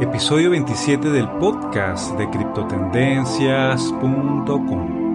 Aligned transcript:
episodio 0.00 0.50
27 0.50 1.08
del 1.08 1.26
podcast 1.38 2.18
de 2.18 2.28
criptotendencias.com. 2.28 5.06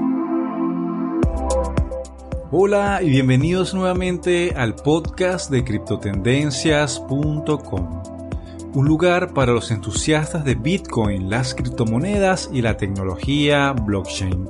Hola 2.51 3.01
y 3.03 3.11
bienvenidos 3.11 3.75
nuevamente 3.75 4.55
al 4.55 4.73
podcast 4.75 5.51
de 5.51 5.63
criptotendencias.com, 5.63 8.03
un 8.73 8.87
lugar 8.87 9.33
para 9.33 9.53
los 9.53 9.69
entusiastas 9.69 10.43
de 10.43 10.55
Bitcoin, 10.55 11.29
las 11.29 11.53
criptomonedas 11.53 12.49
y 12.51 12.63
la 12.63 12.77
tecnología 12.77 13.73
blockchain. 13.73 14.49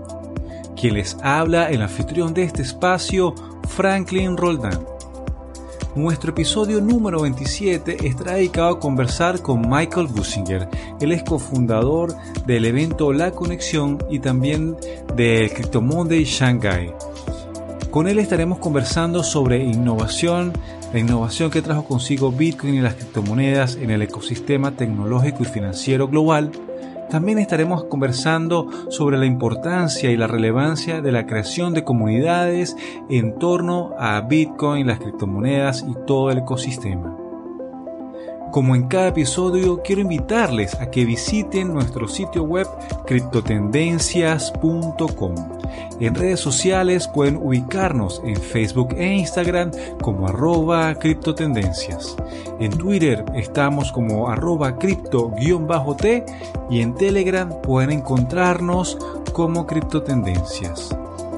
Quien 0.79 0.93
les 0.93 1.17
habla 1.21 1.69
el 1.69 1.81
anfitrión 1.81 2.33
de 2.33 2.43
este 2.43 2.61
espacio, 2.61 3.35
Franklin 3.67 4.37
Roldán. 4.37 4.79
Nuestro 5.95 6.31
episodio 6.31 6.79
número 6.79 7.21
27 7.23 8.07
estará 8.07 8.35
dedicado 8.35 8.69
a 8.69 8.79
conversar 8.79 9.41
con 9.41 9.69
Michael 9.69 10.07
Businger. 10.07 10.69
Él 11.01 11.11
es 11.11 11.21
cofundador 11.23 12.15
del 12.45 12.63
evento 12.63 13.11
La 13.11 13.31
Conexión 13.31 13.97
y 14.09 14.19
también 14.19 14.77
de 15.17 15.51
Crypto 15.53 15.81
Monday 15.81 16.23
Shanghai. 16.23 16.93
Con 17.89 18.07
él 18.07 18.19
estaremos 18.19 18.59
conversando 18.59 19.21
sobre 19.21 19.65
innovación, 19.65 20.53
la 20.93 20.99
innovación 20.99 21.51
que 21.51 21.61
trajo 21.61 21.83
consigo 21.83 22.31
Bitcoin 22.31 22.75
y 22.75 22.79
las 22.79 22.95
criptomonedas 22.95 23.75
en 23.75 23.91
el 23.91 24.01
ecosistema 24.01 24.71
tecnológico 24.71 25.43
y 25.43 25.47
financiero 25.47 26.07
global, 26.07 26.53
también 27.11 27.39
estaremos 27.39 27.83
conversando 27.83 28.67
sobre 28.89 29.17
la 29.17 29.25
importancia 29.25 30.09
y 30.09 30.17
la 30.17 30.27
relevancia 30.27 31.01
de 31.01 31.11
la 31.11 31.25
creación 31.25 31.73
de 31.73 31.83
comunidades 31.83 32.77
en 33.09 33.37
torno 33.37 33.93
a 33.99 34.21
Bitcoin, 34.21 34.87
las 34.87 34.99
criptomonedas 34.99 35.85
y 35.87 35.93
todo 36.07 36.31
el 36.31 36.39
ecosistema. 36.39 37.20
Como 38.51 38.75
en 38.75 38.87
cada 38.89 39.07
episodio, 39.07 39.81
quiero 39.81 40.01
invitarles 40.01 40.75
a 40.75 40.91
que 40.91 41.05
visiten 41.05 41.73
nuestro 41.73 42.09
sitio 42.09 42.43
web 42.43 42.67
criptotendencias.com. 43.05 45.35
En 46.01 46.15
redes 46.15 46.41
sociales 46.41 47.07
pueden 47.07 47.37
ubicarnos 47.37 48.21
en 48.25 48.35
Facebook 48.35 48.93
e 48.97 49.13
Instagram 49.13 49.71
como 50.01 50.27
arroba 50.27 50.93
criptotendencias. 50.95 52.17
En 52.59 52.77
Twitter 52.77 53.23
estamos 53.35 53.93
como 53.93 54.27
arroba 54.27 54.77
cripto-t 54.77 56.25
y 56.69 56.81
en 56.81 56.93
Telegram 56.95 57.49
pueden 57.61 57.91
encontrarnos 57.91 58.97
como 59.31 59.65
criptotendencias. 59.65 60.93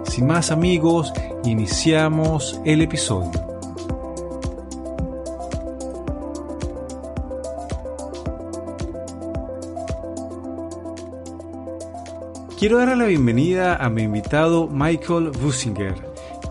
Sin 0.05 0.25
más 0.25 0.49
amigos, 0.49 1.13
iniciamos 1.43 2.59
el 2.65 2.81
episodio. 2.81 3.52
Quiero 12.63 12.77
darle 12.77 12.95
la 12.95 13.07
bienvenida 13.07 13.75
a 13.75 13.89
mi 13.89 14.03
invitado 14.03 14.69
Michael 14.69 15.31
Businger. 15.31 15.95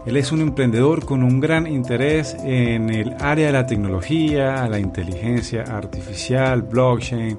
Él 0.04 0.18
es 0.18 0.30
un 0.30 0.42
emprendedor 0.42 1.06
con 1.06 1.22
un 1.22 1.40
gran 1.40 1.66
interés 1.66 2.36
en 2.44 2.90
el 2.90 3.14
área 3.18 3.46
de 3.46 3.52
la 3.54 3.64
tecnología, 3.64 4.68
la 4.68 4.78
inteligencia 4.78 5.62
artificial, 5.62 6.60
blockchain 6.60 7.38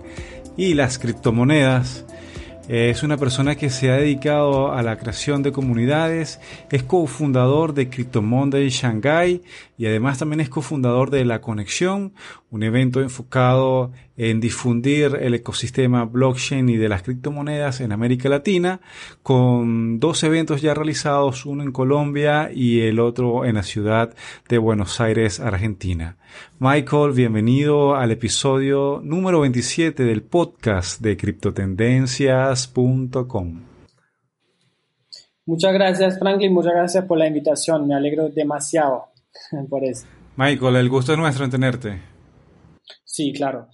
y 0.58 0.74
las 0.74 0.98
criptomonedas. 0.98 2.04
Es 2.68 3.04
una 3.04 3.18
persona 3.18 3.54
que 3.54 3.70
se 3.70 3.92
ha 3.92 3.98
dedicado 3.98 4.74
a 4.74 4.82
la 4.82 4.98
creación 4.98 5.44
de 5.44 5.52
comunidades, 5.52 6.40
es 6.72 6.82
cofundador 6.82 7.76
de 7.76 7.92
Crypto 7.92 8.24
Monday 8.24 8.70
Shanghai 8.70 9.44
y 9.84 9.86
además 9.86 10.18
también 10.18 10.40
es 10.40 10.48
cofundador 10.48 11.12
de 11.12 11.26
La 11.26 11.42
Conexión, 11.42 12.14
un 12.50 12.64
evento 12.64 13.02
enfocado 13.02 13.92
en 14.16 14.40
difundir 14.40 15.18
el 15.20 15.34
ecosistema 15.34 16.06
blockchain 16.06 16.70
y 16.70 16.78
de 16.78 16.88
las 16.88 17.04
criptomonedas 17.04 17.82
en 17.82 17.92
América 17.92 18.30
Latina, 18.30 18.80
con 19.24 20.00
dos 20.00 20.24
eventos 20.24 20.62
ya 20.62 20.74
realizados, 20.74 21.46
uno 21.46 21.64
en 21.64 21.74
Colombia 21.74 22.50
y 22.54 22.80
el 22.80 22.98
otro 22.98 23.44
en 23.44 23.56
la 23.56 23.64
ciudad 23.64 24.16
de 24.48 24.58
Buenos 24.58 25.02
Aires, 25.02 25.42
Argentina. 25.42 26.16
Michael, 26.60 27.12
bienvenido 27.12 27.98
al 27.98 28.12
episodio 28.12 29.02
número 29.04 29.42
27 29.42 30.06
del 30.06 30.22
podcast 30.22 31.02
de 31.02 31.18
criptotendencias.com. 31.18 33.64
Muchas 35.46 35.74
gracias, 35.74 36.18
Franklin. 36.20 36.54
Muchas 36.54 36.72
gracias 36.72 37.04
por 37.04 37.18
la 37.18 37.28
invitación. 37.28 37.86
Me 37.86 37.96
alegro 37.96 38.30
demasiado 38.30 39.12
por 39.70 39.84
eso. 39.84 40.06
Michael, 40.36 40.76
el 40.76 40.90
gusto 40.90 41.14
es 41.14 41.20
nuestro 41.20 41.46
en 41.46 41.52
tenerte. 41.52 42.02
Sí, 43.04 43.32
claro. 43.34 43.68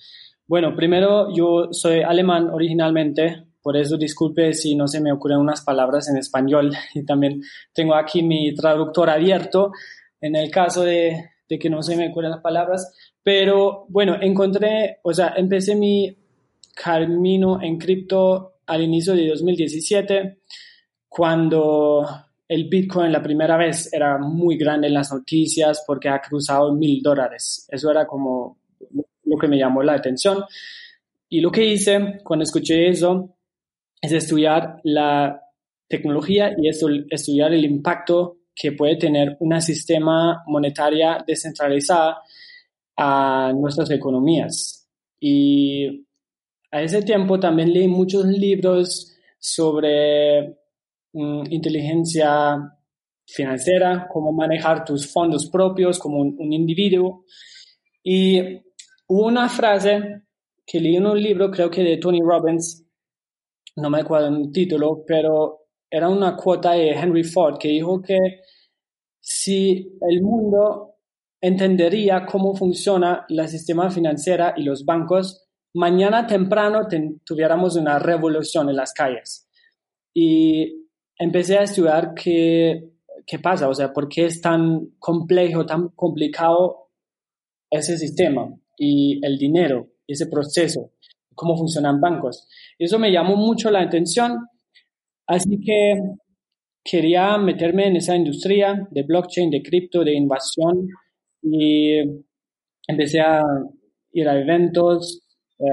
Bueno, 0.48 0.76
primero 0.76 1.34
yo 1.34 1.70
soy 1.72 2.02
alemán 2.02 2.50
originalmente, 2.50 3.46
por 3.62 3.78
eso 3.78 3.98
disculpe 3.98 4.54
si 4.54 4.76
no 4.76 4.88
se 4.88 5.00
me 5.00 5.12
ocurren 5.12 5.40
unas 5.40 5.62
palabras 5.62 6.10
en 6.10 6.18
español 6.18 6.72
y 6.94 7.06
también 7.06 7.42
tengo 7.74 7.96
aquí 7.96 8.24
mi 8.24 8.54
traductor 8.56 9.10
abierto 9.10 9.72
en 10.22 10.36
el 10.36 10.52
caso 10.52 10.84
de, 10.84 11.30
de 11.48 11.60
que 11.60 11.70
no 11.70 11.82
se 11.82 11.96
me 11.96 12.10
ocurren 12.10 12.32
las 12.32 12.42
palabras, 12.42 12.94
pero 13.24 13.86
bueno, 13.90 14.18
encontré, 14.22 15.00
o 15.04 15.14
sea, 15.14 15.34
empecé 15.38 15.76
mi 15.76 16.18
camino 16.76 17.62
en 17.62 17.78
cripto 17.78 18.56
al 18.66 18.82
inicio 18.82 19.14
de 19.14 19.28
2017, 19.28 20.40
cuando 21.08 22.06
el 22.50 22.68
Bitcoin 22.68 23.12
la 23.12 23.22
primera 23.22 23.56
vez 23.58 23.94
era 23.94 24.18
muy 24.18 24.58
grande 24.58 24.88
en 24.88 24.96
las 24.96 25.14
noticias 25.14 25.84
porque 25.86 26.10
ha 26.10 26.20
cruzado 26.20 26.74
mil 26.74 27.00
dólares. 27.02 27.68
Eso 27.70 27.92
era 27.92 28.08
como 28.08 28.58
lo 29.24 29.38
que 29.38 29.48
me 29.48 29.58
llamó 29.58 29.84
la 29.84 29.94
atención. 29.94 30.44
Y 31.30 31.42
lo 31.42 31.52
que 31.52 31.64
hice 31.64 32.20
cuando 32.24 32.44
escuché 32.44 32.90
eso 32.90 33.38
es 34.02 34.12
estudiar 34.12 34.82
la 34.84 35.40
tecnología 35.88 36.56
y 36.58 36.68
estudiar 36.68 37.54
el 37.54 37.66
impacto 37.66 38.38
que 38.56 38.72
puede 38.72 38.98
tener 38.98 39.38
una 39.42 39.62
sistema 39.62 40.44
monetaria 40.48 41.24
descentralizada 41.26 42.24
a 42.98 43.54
nuestras 43.56 43.92
economías. 43.92 44.90
Y 45.20 46.08
a 46.72 46.82
ese 46.82 47.04
tiempo 47.04 47.40
también 47.40 47.72
leí 47.74 47.88
muchos 47.88 48.26
libros 48.26 49.16
sobre 49.38 50.58
mm, 51.14 51.44
inteligencia 51.52 52.58
financiera, 53.26 54.08
cómo 54.12 54.32
manejar 54.32 54.84
tus 54.84 55.12
fondos 55.12 55.50
propios 55.50 56.00
como 56.00 56.20
un, 56.20 56.36
un 56.40 56.54
individuo. 56.54 57.26
Y 58.04 58.62
Hubo 59.12 59.26
una 59.26 59.50
frase 59.50 60.22
que 60.68 60.80
leí 60.80 60.98
en 60.98 61.08
un 61.08 61.20
libro, 61.20 61.50
creo 61.50 61.72
que 61.72 61.82
de 61.82 61.98
Tony 61.98 62.22
Robbins, 62.22 62.86
no 63.78 63.90
me 63.90 64.02
acuerdo 64.02 64.28
el 64.28 64.52
título, 64.52 65.04
pero 65.08 65.62
era 65.90 66.08
una 66.10 66.36
cuota 66.36 66.74
de 66.74 66.92
Henry 66.92 67.24
Ford 67.24 67.58
que 67.58 67.70
dijo 67.70 68.04
que 68.04 68.42
si 69.20 69.98
el 70.08 70.22
mundo 70.22 70.98
entendería 71.42 72.24
cómo 72.24 72.56
funciona 72.56 73.26
el 73.28 73.48
sistema 73.48 73.90
financiero 73.90 74.54
y 74.56 74.62
los 74.62 74.86
bancos, 74.86 75.48
mañana 75.74 76.28
temprano 76.28 76.88
tuviéramos 77.26 77.78
una 77.78 77.98
revolución 77.98 78.70
en 78.70 78.76
las 78.76 78.94
calles. 78.94 79.50
Y 80.14 80.88
empecé 81.20 81.58
a 81.58 81.64
estudiar 81.64 82.14
qué, 82.16 82.94
qué 83.28 83.38
pasa, 83.38 83.68
o 83.70 83.74
sea, 83.76 83.94
por 83.94 84.08
qué 84.10 84.26
es 84.26 84.42
tan 84.42 84.94
complejo, 84.98 85.66
tan 85.66 85.90
complicado 85.90 86.90
ese 87.70 87.98
sistema 87.98 88.50
y 88.78 89.24
el 89.24 89.38
dinero, 89.38 89.88
ese 90.08 90.28
proceso, 90.28 90.94
cómo 91.36 91.56
funcionan 91.56 92.02
bancos. 92.02 92.48
Eso 92.80 92.98
me 92.98 93.12
llamó 93.12 93.36
mucho 93.36 93.70
la 93.70 93.82
atención, 93.82 94.48
así 95.28 95.60
que 95.64 96.00
quería 96.84 97.38
meterme 97.38 97.88
en 97.88 97.98
esa 97.98 98.16
industria 98.16 98.88
de 98.90 99.04
blockchain, 99.04 99.52
de 99.52 99.62
cripto, 99.62 100.04
de 100.04 100.16
invasión 100.16 100.88
y 101.44 102.00
empecé 102.88 103.20
a 103.20 103.44
ir 104.14 104.28
a 104.28 104.40
eventos 104.40 105.24
eh, 105.60 105.66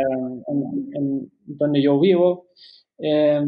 en, 0.92 1.31
donde 1.46 1.81
yo 1.81 1.99
vivo 1.99 2.49
eh, 2.99 3.40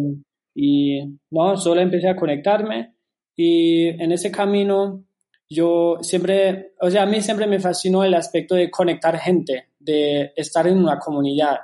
y 0.61 1.21
no, 1.31 1.57
solo 1.57 1.81
empecé 1.81 2.09
a 2.09 2.17
conectarme 2.17 2.97
y 3.37 3.87
en 3.87 4.11
ese 4.11 4.33
camino 4.33 5.05
yo 5.49 5.99
siempre, 6.01 6.73
o 6.81 6.91
sea, 6.91 7.05
a 7.05 7.07
mí 7.07 7.23
siempre 7.23 7.47
me 7.47 7.61
fascinó 7.61 8.03
el 8.03 8.13
aspecto 8.13 8.57
de 8.57 8.69
conectar 8.69 9.17
gente, 9.21 9.69
de 9.79 10.33
estar 10.35 10.67
en 10.67 10.79
una 10.79 10.99
comunidad 10.99 11.59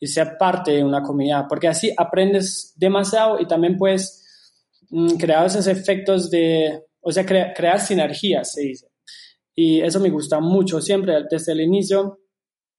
y 0.00 0.06
ser 0.06 0.38
parte 0.38 0.70
de 0.70 0.82
una 0.82 1.02
comunidad, 1.02 1.44
porque 1.46 1.68
así 1.68 1.92
aprendes 1.94 2.72
demasiado 2.78 3.38
y 3.38 3.46
también 3.46 3.76
puedes 3.76 4.24
mm, 4.88 5.18
crear 5.18 5.44
esos 5.44 5.66
efectos 5.66 6.30
de, 6.30 6.84
o 7.02 7.12
sea, 7.12 7.26
crear 7.26 7.80
sinergias, 7.80 8.54
se 8.54 8.62
dice. 8.62 8.86
Y 9.54 9.82
eso 9.82 10.00
me 10.00 10.08
gusta 10.08 10.40
mucho 10.40 10.80
siempre 10.80 11.16
desde 11.30 11.52
el 11.52 11.60
inicio. 11.60 12.20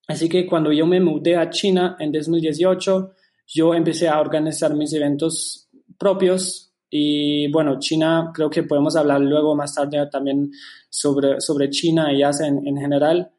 Así 0.07 0.29
que 0.29 0.47
cuando 0.47 0.71
yo 0.71 0.87
me 0.87 0.99
mudé 0.99 1.35
a 1.35 1.51
China 1.51 1.95
en 1.99 2.11
2018, 2.11 3.11
yo 3.53 3.73
empecé 3.73 4.07
a 4.07 4.19
organizar 4.21 4.75
mis 4.75 4.93
eventos 4.93 5.67
propios 5.97 6.71
y 6.89 7.51
bueno, 7.51 7.77
China, 7.79 8.31
creo 8.33 8.49
que 8.49 8.63
podemos 8.63 8.95
hablar 8.95 9.21
luego 9.21 9.55
más 9.55 9.75
tarde 9.75 10.07
también 10.11 10.51
sobre, 10.89 11.39
sobre 11.41 11.69
China 11.69 12.11
y 12.13 12.23
Asia 12.23 12.47
en, 12.47 12.77
general. 12.77 13.31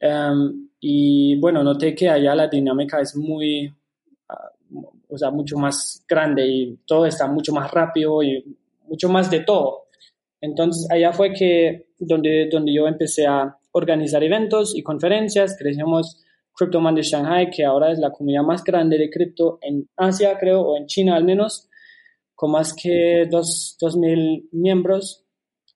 Em, 0.00 0.68
Y 0.80 1.36
bueno, 1.36 1.62
noté 1.62 1.94
que 1.94 2.10
allá 2.10 2.34
la 2.34 2.48
dinámica 2.48 3.00
es 3.00 3.16
muy, 3.16 3.72
ah, 4.28 4.50
o 5.08 5.16
sea, 5.16 5.30
mucho 5.30 5.56
más 5.56 6.04
grande 6.06 6.46
y 6.46 6.76
todo 6.86 7.06
está 7.06 7.26
mucho 7.26 7.52
más 7.54 7.70
rápido 7.70 8.22
y 8.22 8.44
mucho 8.86 9.08
más 9.08 9.30
de 9.30 9.40
todo. 9.40 9.84
Entonces, 10.40 10.86
allá 10.90 11.12
fue 11.12 11.32
que 11.32 11.88
donde, 11.98 12.48
donde 12.50 12.74
yo 12.74 12.86
empecé 12.86 13.26
a 13.26 13.56
organizar 13.72 14.22
eventos 14.22 14.76
y 14.76 14.82
conferencias, 14.82 15.56
crecimos 15.58 16.22
CryptoMan 16.54 16.94
de 16.94 17.02
Shanghai, 17.02 17.50
que 17.50 17.64
ahora 17.64 17.90
es 17.90 17.98
la 17.98 18.10
comunidad 18.10 18.42
más 18.42 18.62
grande 18.62 18.96
de 18.96 19.10
cripto 19.10 19.58
en 19.60 19.88
Asia, 19.96 20.38
creo, 20.38 20.62
o 20.62 20.76
en 20.76 20.86
China 20.86 21.16
al 21.16 21.24
menos, 21.24 21.68
con 22.34 22.52
más 22.52 22.72
que 22.74 23.28
2.000 23.28 24.48
miembros. 24.52 25.24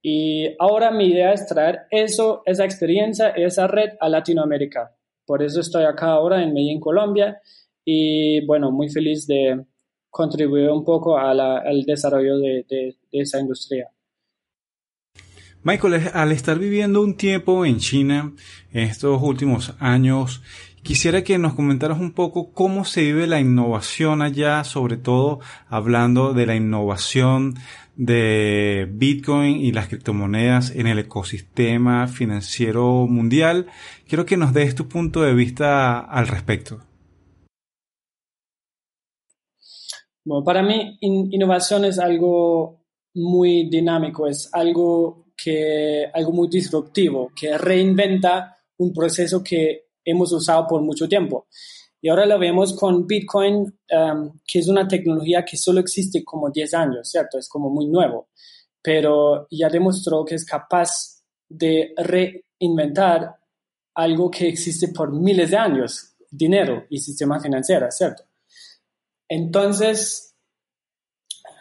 Y 0.01 0.55
ahora 0.59 0.91
mi 0.91 1.09
idea 1.09 1.33
es 1.33 1.47
traer 1.47 1.81
eso, 1.91 2.43
esa 2.47 2.65
experiencia, 2.65 3.31
esa 3.31 3.67
red 3.67 3.91
a 4.01 4.09
Latinoamérica. 4.09 4.95
Por 5.27 5.43
eso 5.43 5.61
estoy 5.61 5.85
acá 5.85 6.13
ahora 6.13 6.43
en 6.43 6.55
Medellín, 6.55 6.81
Colombia, 6.81 7.41
y 7.85 8.45
bueno, 8.47 8.71
muy 8.71 8.89
feliz 8.89 9.27
de 9.27 9.65
contribuir 10.09 10.71
un 10.71 10.85
poco 10.85 11.19
al 11.19 11.83
desarrollo 11.85 12.39
de, 12.39 12.65
de 12.69 12.97
esa 13.13 13.41
industria. 13.41 13.91
Michael, 15.65 16.11
al 16.15 16.33
estar 16.33 16.59
viviendo 16.59 17.03
un 17.03 17.17
tiempo 17.17 17.67
en 17.67 17.79
China 17.79 18.33
estos 18.73 19.21
últimos 19.21 19.75
años, 19.81 20.41
quisiera 20.88 21.23
que 21.23 21.37
nos 21.37 21.52
comentaras 21.52 22.00
un 22.00 22.12
poco 22.12 22.55
cómo 22.55 22.87
se 22.87 23.02
vive 23.02 23.26
la 23.26 23.38
innovación 23.38 24.23
allá, 24.23 24.64
sobre 24.64 24.96
todo 24.96 25.38
hablando 25.69 26.32
de 26.32 26.46
la 26.46 26.56
innovación 26.56 27.56
de 27.94 28.88
Bitcoin 28.90 29.58
y 29.58 29.73
las 29.73 29.88
criptomonedas 29.88 30.70
en 30.75 30.87
el 30.87 30.99
ecosistema 30.99 32.08
financiero 32.08 33.06
mundial. 33.06 33.67
Quiero 34.08 34.25
que 34.25 34.38
nos 34.38 34.55
des 34.55 34.75
tu 34.75 34.88
punto 34.88 35.20
de 35.20 35.35
vista 35.35 36.00
al 36.00 36.26
respecto. 36.26 36.81
Bueno, 40.25 40.43
para 40.43 40.62
mí 40.62 40.96
innovación 41.02 41.84
es 41.84 41.99
algo 41.99 42.87
muy 43.12 43.69
dinámico, 43.69 44.26
es 44.26 44.49
algo 44.55 45.26
que 45.37 46.06
algo 46.14 46.32
muy 46.32 46.49
disruptivo, 46.49 47.31
que 47.38 47.58
reinventa 47.58 48.56
un 48.79 48.94
proceso 48.94 49.44
que 49.44 49.88
hemos 50.10 50.32
usado 50.32 50.66
por 50.66 50.82
mucho 50.82 51.08
tiempo. 51.08 51.46
Y 52.00 52.08
ahora 52.08 52.26
lo 52.26 52.38
vemos 52.38 52.75
con 52.75 53.06
Bitcoin, 53.06 53.56
um, 53.90 54.38
que 54.46 54.60
es 54.60 54.69
una 54.69 54.87
tecnología 54.87 55.44
que 55.44 55.56
solo 55.56 55.81
existe 55.81 56.25
como 56.25 56.50
10 56.50 56.75
años, 56.75 57.10
¿cierto? 57.10 57.38
Es 57.38 57.49
como 57.49 57.70
muy 57.70 57.87
nuevo, 57.87 58.28
pero 58.81 59.49
ya 59.50 59.69
demostró 59.69 60.25
que 60.25 60.37
es 60.37 60.44
capaz 60.44 61.22
de 61.49 61.93
reinventar 61.96 63.37
algo 63.94 64.31
que 64.31 64.49
existe 64.49 64.88
por 64.88 65.12
miles 65.12 65.50
de 65.50 65.56
años, 65.56 66.14
dinero 66.31 66.84
y 66.88 66.99
sistemas 66.99 67.43
financieros, 67.43 67.96
¿cierto? 67.96 68.22
Entonces, 69.28 70.37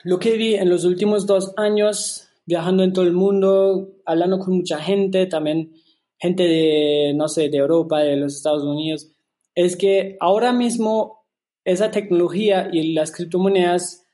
lo 0.03 0.19
que 0.19 0.37
vi 0.37 0.53
en 0.53 0.69
los 0.69 0.85
últimos 0.85 1.25
dos 1.25 1.53
años, 1.57 2.29
viajando 2.45 2.83
en 2.83 2.93
todo 2.93 3.05
el 3.05 3.13
mundo, 3.13 3.89
hablando 4.05 4.37
con 4.39 4.55
mucha 4.55 4.77
gente, 4.77 5.25
también 5.25 5.73
gente 6.19 6.43
de, 6.43 7.13
no 7.15 7.27
sé, 7.27 7.49
de 7.49 7.57
Europa, 7.57 7.99
de 7.99 8.17
los 8.17 8.35
Estados 8.35 8.63
Unidos, 8.63 9.11
es 9.55 9.75
que 9.75 10.17
ahora 10.19 10.51
mismo 10.51 11.25
esa 11.65 11.91
tecnología 11.91 12.69
y 12.71 12.93
las 12.93 13.11
criptomonedas 13.11 14.05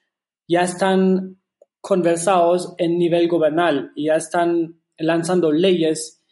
ya 0.48 0.62
están 0.62 1.38
conversados 1.82 2.74
en 2.78 2.98
nivel 2.98 3.28
gobernal 3.28 3.92
y 3.96 4.06
ya 4.06 4.16
están 4.16 4.82
lanzando 4.98 5.52
leyes 5.52 6.24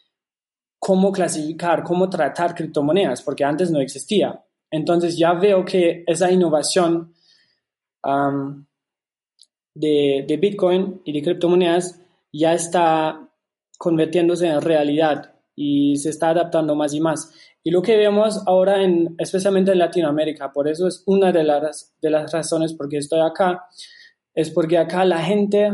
cómo 0.78 1.12
clasificar, 1.12 1.84
cómo 1.84 2.10
tratar 2.10 2.54
criptomonedas, 2.54 3.22
porque 3.22 3.44
antes 3.44 3.70
no 3.70 3.80
existía. 3.80 4.44
Entonces 4.70 5.16
ya 5.16 5.32
veo 5.34 5.64
que 5.64 6.02
esa 6.06 6.32
innovación 6.32 7.14
de, 9.74 10.24
de, 10.26 10.36
Bitcoin 10.38 11.02
y 11.04 11.12
de 11.12 11.22
criptomonedas 11.22 12.00
ya 12.32 12.54
está 12.54 13.28
convirtiéndose 13.78 14.48
en 14.48 14.60
realidad 14.60 15.31
y 15.54 15.96
se 15.96 16.10
está 16.10 16.30
adaptando 16.30 16.74
más 16.74 16.94
y 16.94 17.00
más. 17.00 17.32
Y 17.62 17.70
lo 17.70 17.82
que 17.82 17.96
vemos 17.96 18.42
ahora, 18.46 18.82
en, 18.82 19.14
especialmente 19.18 19.72
en 19.72 19.78
Latinoamérica, 19.78 20.52
por 20.52 20.68
eso 20.68 20.88
es 20.88 21.02
una 21.06 21.30
de 21.30 21.44
las, 21.44 21.94
de 22.00 22.10
las 22.10 22.32
razones 22.32 22.74
por 22.74 22.88
qué 22.88 22.98
estoy 22.98 23.20
acá, 23.20 23.66
es 24.34 24.50
porque 24.50 24.78
acá 24.78 25.04
la 25.04 25.22
gente 25.22 25.70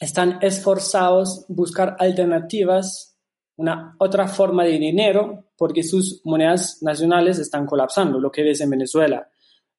están 0.00 0.38
esforzados 0.42 1.46
buscar 1.48 1.96
alternativas, 1.98 3.16
una 3.56 3.94
otra 3.98 4.26
forma 4.26 4.64
de 4.64 4.78
dinero, 4.78 5.46
porque 5.56 5.82
sus 5.82 6.20
monedas 6.24 6.82
nacionales 6.82 7.38
están 7.38 7.66
colapsando, 7.66 8.18
lo 8.18 8.30
que 8.30 8.42
ves 8.42 8.60
en 8.60 8.70
Venezuela, 8.70 9.28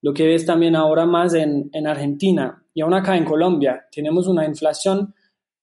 lo 0.02 0.14
que 0.14 0.26
ves 0.26 0.46
también 0.46 0.76
ahora 0.76 1.06
más 1.06 1.34
en, 1.34 1.70
en 1.74 1.86
Argentina 1.86 2.64
y 2.74 2.82
aún 2.82 2.94
acá 2.94 3.18
en 3.18 3.26
Colombia. 3.26 3.86
Tenemos 3.92 4.28
una 4.28 4.46
inflación, 4.46 5.14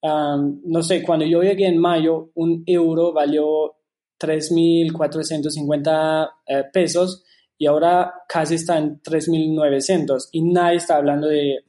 no 0.02 0.82
sé, 0.82 1.02
cuando 1.02 1.24
yo 1.24 1.42
llegué 1.42 1.66
en 1.66 1.78
mayo, 1.78 2.30
un 2.34 2.62
euro 2.66 3.12
valió 3.12 3.76
3.450 4.18 6.30
eh, 6.46 6.64
pesos 6.72 7.24
y 7.56 7.66
ahora 7.66 8.12
casi 8.28 8.56
está 8.56 8.78
en 8.78 9.00
3.900 9.00 10.30
y 10.32 10.42
nadie 10.42 10.78
está 10.78 10.96
hablando 10.96 11.28
de, 11.28 11.64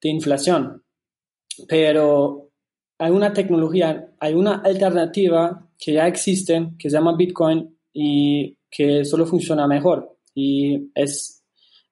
de 0.00 0.08
inflación. 0.08 0.82
Pero 1.68 2.50
hay 2.98 3.10
una 3.10 3.32
tecnología, 3.32 4.08
hay 4.18 4.34
una 4.34 4.56
alternativa 4.56 5.68
que 5.78 5.92
ya 5.92 6.06
existe, 6.06 6.70
que 6.78 6.88
se 6.88 6.96
llama 6.96 7.16
Bitcoin 7.16 7.78
y 7.92 8.56
que 8.70 9.04
solo 9.04 9.26
funciona 9.26 9.66
mejor. 9.66 10.16
Y 10.34 10.90
es, 10.94 11.44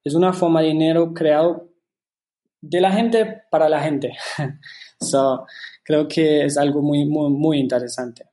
es 0.02 0.14
una 0.14 0.32
forma 0.32 0.62
de 0.62 0.68
dinero 0.68 1.12
creado 1.12 1.68
de 2.60 2.80
la 2.80 2.92
gente 2.92 3.42
para 3.50 3.68
la 3.68 3.82
gente. 3.82 4.16
so, 5.02 5.46
creo 5.82 6.08
que 6.08 6.44
es 6.44 6.56
algo 6.56 6.82
muy, 6.82 7.04
muy, 7.04 7.30
muy 7.30 7.58
interesante. 7.58 8.24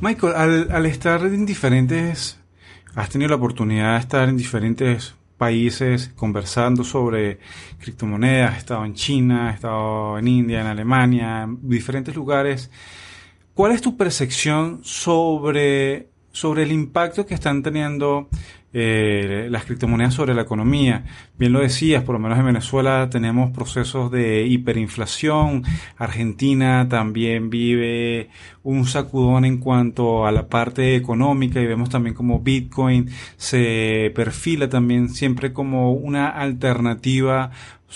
Michael, 0.00 0.70
al, 0.70 0.86
estar 0.86 1.22
en 1.22 1.44
diferentes, 1.44 2.38
has 2.94 3.10
tenido 3.10 3.30
la 3.30 3.34
oportunidad 3.34 3.94
de 3.94 4.00
estar 4.00 4.28
en 4.28 4.36
diferentes 4.36 5.14
países 5.36 6.12
conversando 6.14 6.84
sobre 6.84 7.40
criptomonedas, 7.80 8.54
he 8.54 8.58
estado 8.58 8.84
en 8.84 8.94
China, 8.94 9.50
he 9.50 9.54
estado 9.54 10.18
en 10.18 10.28
India, 10.28 10.60
en 10.60 10.66
Alemania, 10.68 11.42
en 11.42 11.68
diferentes 11.68 12.14
lugares. 12.14 12.70
¿Cuál 13.54 13.72
es 13.72 13.82
tu 13.82 13.96
percepción 13.96 14.80
sobre, 14.84 16.10
sobre 16.38 16.62
el 16.62 16.70
impacto 16.70 17.26
que 17.26 17.34
están 17.34 17.64
teniendo 17.64 18.28
eh, 18.72 19.48
las 19.50 19.64
criptomonedas 19.64 20.14
sobre 20.14 20.34
la 20.34 20.42
economía. 20.42 21.04
Bien 21.36 21.52
lo 21.52 21.60
decías, 21.60 22.04
por 22.04 22.12
lo 22.12 22.20
menos 22.20 22.38
en 22.38 22.46
Venezuela 22.46 23.08
tenemos 23.10 23.50
procesos 23.50 24.12
de 24.12 24.46
hiperinflación. 24.46 25.64
Argentina 25.96 26.86
también 26.88 27.50
vive 27.50 28.28
un 28.62 28.86
sacudón 28.86 29.46
en 29.46 29.58
cuanto 29.58 30.26
a 30.26 30.32
la 30.32 30.48
parte 30.48 30.94
económica 30.94 31.60
y 31.60 31.66
vemos 31.66 31.88
también 31.88 32.14
como 32.14 32.38
Bitcoin 32.40 33.08
se 33.36 34.12
perfila 34.14 34.68
también 34.68 35.08
siempre 35.08 35.52
como 35.52 35.92
una 35.92 36.28
alternativa 36.28 37.50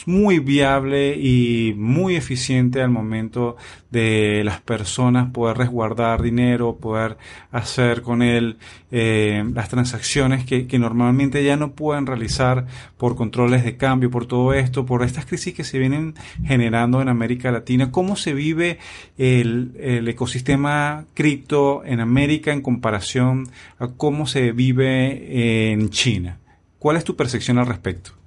muy 0.07 0.39
viable 0.39 1.17
y 1.17 1.75
muy 1.77 2.17
eficiente 2.17 2.81
al 2.81 2.91
momento 2.91 3.57
de 3.91 4.43
las 4.43 4.61
personas 4.61 5.31
poder 5.31 5.59
resguardar 5.59 6.23
dinero, 6.23 6.77
poder 6.77 7.19
hacer 7.51 8.03
con 8.03 8.23
él 8.23 8.57
eh, 8.91 9.45
las 9.55 9.69
transacciones 9.69 10.45
que, 10.45 10.67
que, 10.67 10.79
normalmente 10.79 11.45
ya 11.45 11.57
no 11.57 11.73
pueden 11.73 12.07
realizar 12.07 12.67
por 12.97 13.17
controles 13.17 13.65
de 13.65 13.77
cambio, 13.77 14.11
por 14.11 14.27
todo 14.27 14.55
esto, 14.55 14.87
por 14.87 15.03
estas 15.03 15.27
crisis 15.27 15.55
que 15.55 15.65
se 15.65 15.79
vienen 15.79 16.15
generando 16.45 17.03
en 17.03 17.09
América 17.09 17.53
Latina. 17.53 17.91
¿Cómo 17.91 18.17
se 18.17 18.33
vive 18.33 18.79
el, 19.19 19.73
el 19.79 20.09
ecosistema 20.09 21.05
cripto 21.15 21.85
en 21.85 22.01
América 22.01 22.53
en 22.53 22.63
comparación 22.63 23.49
a 23.79 23.89
cómo 23.89 24.27
se 24.27 24.53
vive 24.53 25.71
en 25.73 25.91
China? 25.91 26.39
¿Cuál 26.79 26.97
es 26.97 27.05
tu 27.05 27.15
percepción 27.15 27.59
al 27.59 27.67
respecto? 27.67 28.22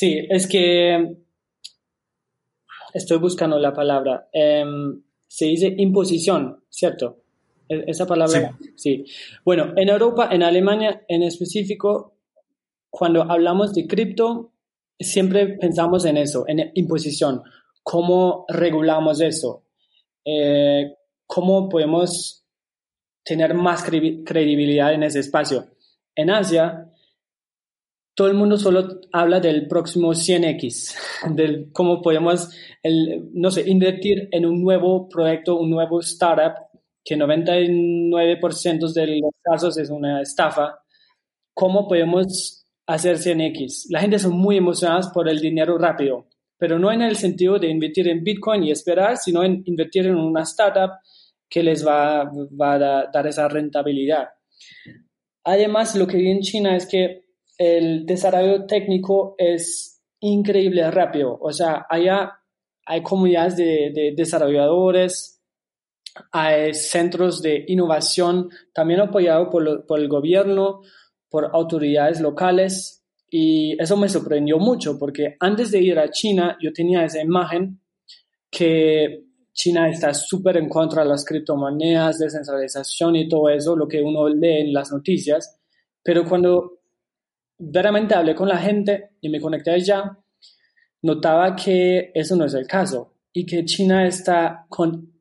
Sí, 0.00 0.26
es 0.30 0.46
que 0.46 1.14
estoy 2.94 3.18
buscando 3.18 3.58
la 3.58 3.74
palabra. 3.74 4.30
Em, 4.32 5.02
se 5.26 5.44
dice 5.44 5.74
imposición, 5.76 6.64
¿cierto? 6.70 7.18
E, 7.68 7.84
esa 7.86 8.06
palabra. 8.06 8.56
Sí. 8.76 9.04
Bueno, 9.44 9.74
en 9.76 9.90
Europa, 9.90 10.30
en 10.32 10.42
Alemania 10.42 11.04
en 11.06 11.22
específico, 11.22 12.16
cuando 12.88 13.30
hablamos 13.30 13.74
de 13.74 13.86
cripto, 13.86 14.54
siempre 14.98 15.58
pensamos 15.58 16.06
en 16.06 16.16
eso, 16.16 16.46
en 16.48 16.72
imposición. 16.76 17.42
¿Cómo 17.82 18.46
regulamos 18.48 19.20
eso? 19.20 19.66
Eh, 20.24 20.94
¿Cómo 21.26 21.68
podemos 21.68 22.46
tener 23.22 23.52
más 23.52 23.84
credibilidad 23.84 24.94
en 24.94 25.02
ese 25.02 25.18
espacio? 25.18 25.66
En 26.14 26.30
Asia, 26.30 26.89
todo 28.14 28.28
el 28.28 28.34
mundo 28.34 28.58
solo 28.58 29.00
habla 29.12 29.40
del 29.40 29.66
próximo 29.68 30.10
100X, 30.12 30.94
del 31.34 31.70
cómo 31.72 32.02
podemos, 32.02 32.50
el, 32.82 33.30
no 33.32 33.50
sé, 33.50 33.68
invertir 33.68 34.28
en 34.32 34.46
un 34.46 34.62
nuevo 34.62 35.08
proyecto, 35.08 35.58
un 35.58 35.70
nuevo 35.70 36.00
startup, 36.00 36.54
que 37.04 37.16
99% 37.16 38.92
de 38.92 39.06
los 39.20 39.32
casos 39.42 39.78
es 39.78 39.90
una 39.90 40.20
estafa. 40.20 40.80
¿Cómo 41.54 41.88
podemos 41.88 42.66
hacer 42.86 43.16
100X? 43.16 43.86
La 43.90 44.00
gente 44.00 44.18
son 44.18 44.32
muy 44.32 44.56
emocionadas 44.56 45.08
por 45.08 45.28
el 45.28 45.40
dinero 45.40 45.78
rápido, 45.78 46.26
pero 46.58 46.78
no 46.78 46.92
en 46.92 47.02
el 47.02 47.16
sentido 47.16 47.58
de 47.58 47.68
invertir 47.68 48.08
en 48.08 48.22
Bitcoin 48.22 48.64
y 48.64 48.70
esperar, 48.70 49.16
sino 49.16 49.42
en 49.42 49.62
invertir 49.64 50.06
en 50.06 50.16
una 50.16 50.42
startup 50.42 50.90
que 51.48 51.62
les 51.62 51.86
va, 51.86 52.24
va 52.24 52.74
a 52.74 53.10
dar 53.10 53.26
esa 53.26 53.48
rentabilidad. 53.48 54.28
Además, 55.44 55.96
lo 55.96 56.06
que 56.06 56.18
vi 56.18 56.30
en 56.30 56.40
China 56.40 56.76
es 56.76 56.86
que 56.86 57.29
el 57.60 58.06
desarrollo 58.06 58.64
técnico 58.64 59.34
es 59.36 60.02
increíble 60.20 60.90
rápido. 60.90 61.36
O 61.38 61.52
sea, 61.52 61.84
allá 61.90 62.40
hay 62.86 63.02
comunidades 63.02 63.54
de, 63.54 64.14
desarrolladores, 64.16 65.42
hay 66.32 66.72
centros 66.72 67.42
de 67.42 67.66
innovación, 67.68 68.48
también 68.72 69.00
apoyados 69.00 69.48
por, 69.50 69.84
por 69.84 70.00
el 70.00 70.08
gobierno, 70.08 70.80
por 71.28 71.50
autoridades 71.52 72.22
locales. 72.22 73.04
Y 73.28 73.76
eso 73.78 73.94
me 73.98 74.08
sorprendió 74.08 74.58
mucho 74.58 74.98
porque 74.98 75.36
antes 75.38 75.70
de 75.70 75.82
ir 75.82 75.98
a 75.98 76.10
China 76.10 76.56
yo 76.62 76.72
tenía 76.72 77.04
esa 77.04 77.20
imagen 77.20 77.78
que 78.50 79.26
China 79.52 79.90
está 79.90 80.14
súper 80.14 80.56
en 80.56 80.70
contra 80.70 81.02
de 81.02 81.10
las 81.10 81.26
criptomonedas, 81.26 82.20
descentralización 82.20 83.16
y 83.16 83.28
todo 83.28 83.50
eso, 83.50 83.76
lo 83.76 83.86
que 83.86 84.00
uno 84.00 84.30
lee 84.30 84.62
en 84.62 84.72
las 84.72 84.90
noticias. 84.90 85.60
Pero 86.02 86.24
cuando 86.24 86.79
veramente 87.60 88.14
hablé 88.14 88.34
con 88.34 88.48
la 88.48 88.58
gente 88.58 89.10
y 89.20 89.28
me 89.28 89.40
conecté 89.40 89.70
allá, 89.70 90.18
notaba 91.02 91.54
que 91.54 92.10
eso 92.14 92.34
no 92.36 92.46
es 92.46 92.54
el 92.54 92.66
caso 92.66 93.14
y 93.32 93.46
que 93.46 93.64
China 93.64 94.06
está 94.06 94.66
con 94.68 95.12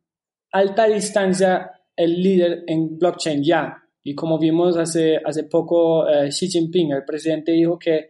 alta 0.52 0.86
distancia 0.86 1.72
el 1.96 2.22
líder 2.22 2.64
en 2.68 2.98
blockchain 2.98 3.44
ya. 3.44 3.84
Y 4.02 4.16
como 4.16 4.40
vimos 4.40 4.78
hace, 4.78 5.18
hace 5.24 5.44
poco, 5.44 6.08
eh, 6.08 6.30
Xi 6.30 6.48
Jinping, 6.48 6.94
el 6.94 7.04
presidente, 7.04 7.52
dijo 7.52 7.78
que 7.78 8.10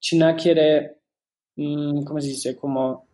China 0.00 0.34
quiere, 0.34 1.02
mm, 1.56 2.02
¿cómo 2.04 2.20
se 2.20 2.28
dice? 2.28 2.56
Como... 2.56 3.06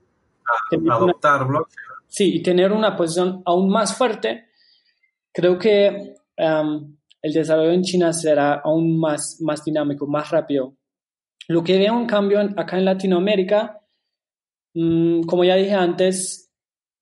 Adoptar 0.90 1.46
blockchain. 1.46 1.86
Sí, 2.06 2.36
y 2.36 2.42
tener 2.42 2.72
una 2.72 2.96
posición 2.96 3.42
aún 3.44 3.68
más 3.68 3.96
fuerte. 3.96 4.48
Creo 5.32 5.58
que 5.58 6.14
um, 6.38 6.96
el 7.22 7.32
desarrollo 7.32 7.72
en 7.72 7.82
China 7.82 8.12
será 8.12 8.54
aún 8.54 8.98
más, 8.98 9.38
más 9.40 9.64
dinámico, 9.64 10.06
más 10.06 10.30
rápido. 10.30 10.76
Lo 11.48 11.62
que 11.62 11.78
veo 11.78 11.98
en 11.98 12.06
cambio 12.06 12.40
acá 12.56 12.78
en 12.78 12.84
Latinoamérica, 12.84 13.80
mm, 14.74 15.22
como 15.22 15.44
ya 15.44 15.56
dije 15.56 15.74
antes, 15.74 16.50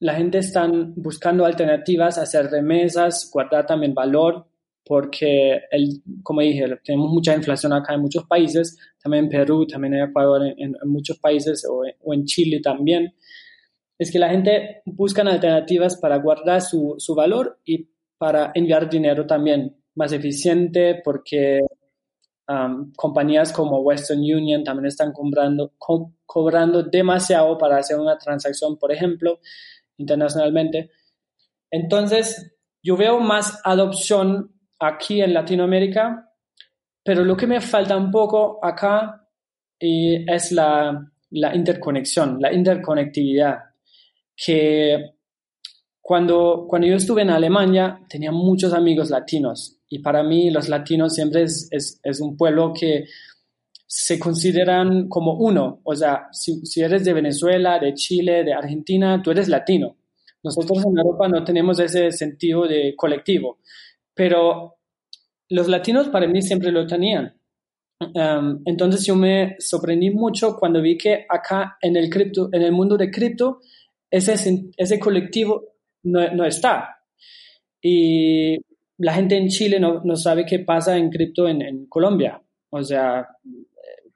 la 0.00 0.14
gente 0.14 0.38
está 0.38 0.68
buscando 0.96 1.44
alternativas, 1.44 2.18
hacer 2.18 2.46
remesas, 2.46 3.30
guardar 3.32 3.66
también 3.66 3.94
valor, 3.94 4.46
porque, 4.84 5.60
el, 5.70 6.02
como 6.22 6.40
dije, 6.40 6.64
tenemos 6.82 7.10
mucha 7.10 7.34
inflación 7.34 7.72
acá 7.72 7.94
en 7.94 8.00
muchos 8.00 8.24
países, 8.24 8.78
también 9.02 9.24
en 9.24 9.30
Perú, 9.30 9.66
también 9.66 9.94
en 9.94 10.08
Ecuador, 10.08 10.42
en, 10.56 10.76
muchos 10.86 11.18
países 11.18 11.66
o, 11.68 11.82
o, 12.00 12.14
en 12.14 12.24
Chile 12.24 12.60
también. 12.62 13.14
Es 13.98 14.10
que 14.10 14.18
la 14.18 14.30
gente 14.30 14.82
busca 14.86 15.22
alternativas 15.22 15.96
para 15.96 16.16
guardar 16.16 16.62
su, 16.62 16.94
su 16.96 17.14
valor 17.14 17.60
y 17.64 17.90
para 18.16 18.52
enviar 18.54 18.88
dinero 18.88 19.26
también 19.26 19.77
más 19.98 20.12
eficiente 20.12 21.00
porque 21.04 21.60
um, 22.48 22.92
compañías 22.92 23.52
como 23.52 23.80
Western 23.80 24.20
Union 24.20 24.62
también 24.62 24.86
están 24.86 25.12
cobrando, 25.12 25.74
cobrando 26.24 26.84
demasiado 26.84 27.58
para 27.58 27.78
hacer 27.78 27.98
una 27.98 28.16
transacción, 28.16 28.78
por 28.78 28.92
ejemplo, 28.92 29.40
internacionalmente. 29.96 30.92
Entonces, 31.70 32.56
yo 32.80 32.96
veo 32.96 33.18
más 33.18 33.60
adopción 33.64 34.54
aquí 34.78 35.20
en 35.20 35.34
Latinoamérica, 35.34 36.32
pero 37.02 37.24
lo 37.24 37.36
que 37.36 37.48
me 37.48 37.60
falta 37.60 37.96
un 37.96 38.12
poco 38.12 38.64
acá 38.64 39.28
es 39.80 40.52
la, 40.52 41.10
la 41.30 41.56
interconexión, 41.56 42.38
la 42.40 42.52
interconectividad, 42.52 43.58
que 44.36 45.17
cuando, 46.08 46.64
cuando 46.66 46.88
yo 46.88 46.94
estuve 46.94 47.20
en 47.20 47.28
Alemania 47.28 48.00
tenía 48.08 48.32
muchos 48.32 48.72
amigos 48.72 49.10
latinos 49.10 49.78
y 49.90 49.98
para 49.98 50.22
mí 50.22 50.48
los 50.48 50.70
latinos 50.70 51.12
siempre 51.12 51.42
es, 51.42 51.68
es, 51.70 52.20
un 52.22 52.34
pueblo 52.34 52.72
que 52.72 53.04
se 53.86 54.18
consideran 54.18 55.06
como 55.10 55.34
uno. 55.34 55.82
O 55.84 55.94
sea, 55.94 56.28
si, 56.32 56.64
si, 56.64 56.80
eres 56.80 57.04
de 57.04 57.12
Venezuela, 57.12 57.78
de 57.78 57.92
Chile, 57.92 58.42
de 58.42 58.54
Argentina, 58.54 59.20
tú 59.22 59.32
eres 59.32 59.48
latino. 59.48 59.98
Nosotros 60.42 60.78
en 60.86 60.96
Europa 60.96 61.28
no 61.28 61.44
tenemos 61.44 61.78
ese 61.78 62.10
sentido 62.10 62.66
de 62.66 62.94
colectivo, 62.96 63.58
pero 64.14 64.78
los 65.50 65.68
latinos 65.68 66.08
para 66.08 66.26
mí 66.26 66.40
siempre 66.40 66.72
lo 66.72 66.86
tenían. 66.86 67.38
Um, 68.00 68.62
entonces 68.64 69.04
yo 69.04 69.14
me 69.14 69.56
sorprendí 69.58 70.08
mucho 70.08 70.56
cuando 70.56 70.80
vi 70.80 70.96
que 70.96 71.26
acá 71.28 71.76
en 71.82 71.96
el, 71.96 72.08
cripto, 72.08 72.48
en 72.50 72.62
el 72.62 72.72
mundo 72.72 72.96
de 72.96 73.10
cripto 73.10 73.60
ese, 74.10 74.70
ese 74.74 74.98
colectivo 74.98 75.77
no, 76.02 76.30
no 76.30 76.44
está. 76.44 77.00
Y 77.80 78.56
la 78.98 79.14
gente 79.14 79.36
en 79.36 79.48
Chile 79.48 79.78
no, 79.78 80.02
no 80.04 80.16
sabe 80.16 80.44
qué 80.44 80.58
pasa 80.60 80.96
en 80.96 81.10
cripto 81.10 81.48
en, 81.48 81.62
en, 81.62 81.86
Colombia. 81.86 82.42
O 82.70 82.82
sea, 82.82 83.26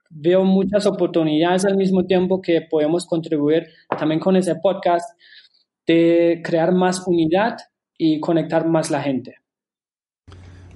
veo 0.09 0.43
muchas 0.43 0.85
oportunidades 0.85 1.65
al 1.65 1.77
mismo 1.77 2.05
tiempo 2.05 2.41
que 2.41 2.61
podemos 2.61 3.05
contribuir 3.05 3.67
también 3.97 4.19
con 4.19 4.35
ese 4.35 4.55
podcast 4.55 5.17
de 5.87 6.41
crear 6.43 6.71
más 6.73 7.03
unidad 7.07 7.57
y 7.97 8.19
conectar 8.19 8.67
más 8.67 8.91
la 8.91 9.01
gente. 9.01 9.42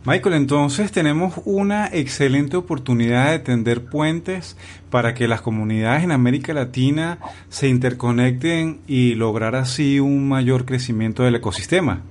Michael, 0.06 0.36
entonces 0.36 0.92
tenemos 0.92 1.34
una 1.46 1.88
excelente 1.88 2.56
oportunidad 2.56 3.32
de 3.32 3.40
tender 3.40 3.86
puentes 3.86 4.56
para 4.90 5.14
que 5.14 5.28
las 5.28 5.42
comunidades 5.42 6.04
en 6.04 6.12
América 6.12 6.54
Latina 6.54 7.20
se 7.50 7.68
interconecten 7.68 8.82
y 8.88 9.16
lograr 9.16 9.56
así 9.56 10.00
un 10.00 10.28
mayor 10.28 10.66
crecimiento 10.66 11.24
del 11.24 11.36
ecosistema. 11.36 12.04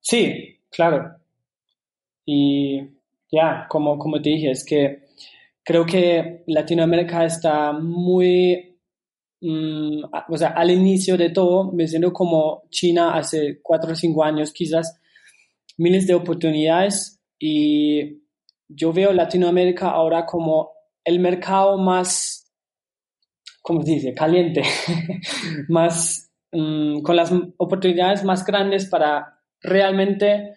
Sí, 0.00 0.58
claro. 0.70 1.16
Y 2.26 2.80
ya, 3.30 3.66
como, 3.68 3.98
como 3.98 4.20
te 4.20 4.30
dije, 4.30 4.50
es 4.50 4.64
que 4.64 5.04
creo 5.62 5.86
que 5.86 6.42
Latinoamérica 6.46 7.24
está 7.24 7.72
muy, 7.72 8.76
mm, 9.40 10.02
o 10.28 10.36
sea, 10.36 10.48
al 10.48 10.70
inicio 10.70 11.16
de 11.16 11.30
todo, 11.30 11.72
me 11.72 11.86
siento 11.86 12.12
como 12.12 12.62
China 12.70 13.14
hace 13.14 13.60
cuatro 13.62 13.92
o 13.92 13.94
cinco 13.94 14.24
años 14.24 14.52
quizás, 14.52 14.99
miles 15.78 16.06
de 16.06 16.14
oportunidades 16.14 17.20
y 17.38 18.22
yo 18.68 18.92
veo 18.92 19.12
Latinoamérica 19.12 19.90
ahora 19.90 20.26
como 20.26 20.72
el 21.04 21.18
mercado 21.18 21.78
más, 21.78 22.52
¿cómo 23.62 23.82
se 23.82 23.92
dice?, 23.92 24.14
caliente, 24.14 24.62
más, 25.68 26.30
mm, 26.52 27.00
con 27.00 27.16
las 27.16 27.32
oportunidades 27.56 28.22
más 28.24 28.44
grandes 28.44 28.86
para 28.86 29.40
realmente 29.60 30.54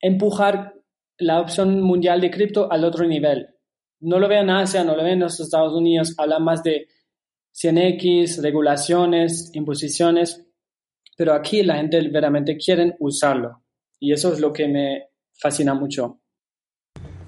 empujar 0.00 0.74
la 1.18 1.40
opción 1.40 1.80
mundial 1.80 2.20
de 2.20 2.30
cripto 2.30 2.70
al 2.70 2.84
otro 2.84 3.06
nivel. 3.06 3.48
No 4.00 4.18
lo 4.18 4.28
veo 4.28 4.42
en 4.42 4.50
Asia, 4.50 4.84
no 4.84 4.96
lo 4.96 5.02
veo 5.02 5.12
en 5.12 5.20
los 5.20 5.40
Estados 5.40 5.72
Unidos, 5.72 6.14
hablan 6.18 6.44
más 6.44 6.62
de 6.62 6.88
100X, 7.54 8.42
regulaciones, 8.42 9.50
imposiciones, 9.54 10.44
pero 11.16 11.34
aquí 11.34 11.62
la 11.62 11.76
gente 11.76 11.98
verdaderamente 12.00 12.56
quiere 12.56 12.96
usarlo 12.98 13.61
y 14.02 14.12
eso 14.12 14.32
es 14.32 14.40
lo 14.40 14.52
que 14.52 14.66
me 14.66 15.04
fascina 15.32 15.74
mucho. 15.74 16.18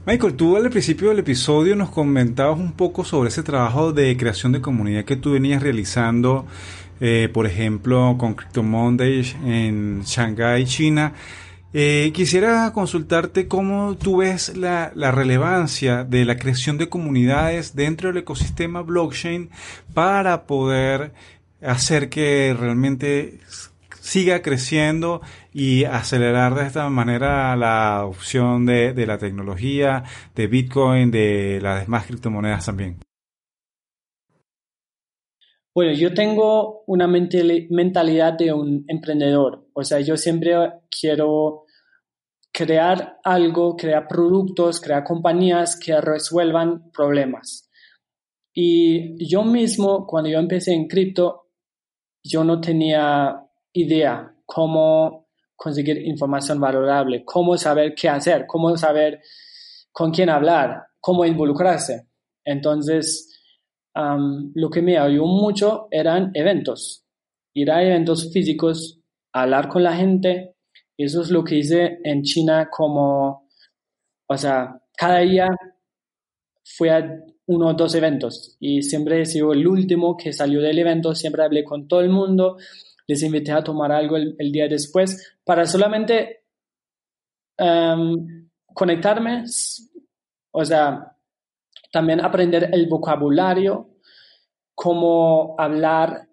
Michael, 0.07 0.35
tú 0.35 0.57
al 0.57 0.69
principio 0.69 1.09
del 1.09 1.21
episodio 1.21 1.75
nos 1.76 1.88
comentabas 1.88 2.59
un 2.59 2.73
poco 2.73 3.04
sobre 3.04 3.28
ese 3.28 3.43
trabajo 3.43 3.93
de 3.93 4.14
creación 4.16 4.52
de 4.52 4.61
comunidad 4.61 5.04
que 5.04 5.16
tú 5.16 5.33
venías 5.33 5.62
realizando 5.62 6.47
eh, 7.00 7.28
por 7.33 7.47
ejemplo, 7.47 8.16
con 8.19 8.35
Crypto 8.35 8.62
Monday 8.62 9.25
en 9.45 10.02
Shanghai, 10.02 10.64
China. 10.64 11.12
Eh, 11.73 12.12
quisiera 12.14 12.73
consultarte 12.73 13.49
cómo 13.49 13.97
tú 13.97 14.19
ves 14.19 14.57
la, 14.57 14.90
relevancia 14.95 16.04
de 16.04 16.25
la 16.25 16.37
creación 16.37 16.78
de 16.78 16.88
comunidades 16.88 17.75
dentro 17.75 18.09
del 18.09 18.19
ecosistema 18.19 18.83
blockchain 18.83 19.50
para 19.93 20.47
poder 20.47 21.12
hacer 21.61 22.09
que 22.09 22.57
realmente 22.59 23.40
siga 24.00 24.40
creciendo 24.40 25.21
y 25.54 25.84
acelerar 25.84 26.56
de 26.56 26.66
esta 26.66 26.88
manera 26.90 27.54
la 27.56 27.99
adopción 27.99 28.66
de, 28.66 28.92
de 28.92 29.06
la 29.06 29.18
tecnología, 29.18 30.02
de 30.34 30.49
Bitcoin, 30.49 31.12
de 31.12 31.61
las 31.62 31.82
demás 31.82 32.06
criptomonedas 32.06 32.66
también. 32.66 32.99
Bueno, 35.73 35.92
yo 35.92 36.12
tengo 36.12 36.82
una 36.87 37.06
mentalidad 37.06 38.32
de 38.34 38.52
un 38.52 38.84
emprendedor, 38.88 39.68
o 39.73 39.82
sea, 39.82 40.00
yo 40.00 40.16
siempre 40.16 40.54
quiero 40.90 41.64
crear 42.52 43.18
algo, 43.25 43.76
crear 43.76 44.06
productos, 44.08 44.80
crear 44.80 45.02
compañías 45.02 45.78
que 45.78 46.00
resuelvan 46.00 46.90
problemas. 46.92 47.68
Y 48.52 49.28
yo 49.28 49.42
mismo, 49.42 50.06
cuando 50.06 50.30
yo 50.30 50.38
empecé 50.38 50.73
en 50.73 50.87
cripto, 50.87 51.49
yo 52.25 52.44
no 52.44 52.61
tenía 52.61 53.40
idea 53.73 54.32
cómo 54.46 55.24
conseguir 55.56 55.99
información 55.99 56.61
valorable, 56.61 57.25
cómo 57.25 57.56
saber 57.56 57.94
qué 57.94 58.08
hacer, 58.08 58.46
cómo 58.46 58.76
saber 58.76 59.20
con 59.92 60.11
quién 60.11 60.28
hablar, 60.28 60.84
cómo 61.00 61.25
involucrarse. 61.25 62.08
Entonces, 62.44 63.30
lo 63.94 64.70
que 64.70 64.82
me 64.82 64.99
ayudó 64.99 65.26
mucho 65.26 65.88
eran 65.90 66.30
eventos, 66.34 67.04
ir 67.54 67.70
a 67.70 67.82
eventos 67.82 68.32
físicos, 68.32 69.00
hablar 69.32 69.68
con 69.68 69.82
la 69.82 69.94
gente. 69.94 70.56
Eso 70.96 71.23
es 71.23 71.30
lo 71.30 71.44
que 71.44 71.56
hice 71.56 71.99
en 72.04 72.23
China 72.23 72.68
como, 72.70 73.49
o 74.26 74.37
sea, 74.37 74.80
cada 74.96 75.20
día 75.20 75.49
fui 76.64 76.88
a 76.88 77.20
uno 77.46 77.68
o 77.68 77.75
dos 77.75 77.94
eventos 77.94 78.56
y 78.58 78.82
siempre 78.82 79.20
he 79.20 79.26
sido 79.26 79.52
el 79.52 79.66
último 79.66 80.16
que 80.16 80.32
salió 80.32 80.61
del 80.61 80.78
evento, 80.78 81.14
siempre 81.14 81.42
hablé 81.42 81.62
con 81.62 81.87
todo 81.87 82.00
el 82.00 82.08
mundo, 82.08 82.56
les 83.06 83.23
invité 83.23 83.52
a 83.52 83.62
tomar 83.62 83.92
algo 83.92 84.16
el, 84.16 84.52
día 84.52 84.68
después 84.68 85.37
para 85.44 85.66
solamente 85.66 86.44
conectarme, 88.75 89.44
o 90.50 90.64
sea, 90.64 91.16
también 91.92 92.20
aprender 92.20 92.70
el 92.73 92.88
vocabulario, 92.88 93.90
cómo 94.75 95.54
hablar 95.58 96.28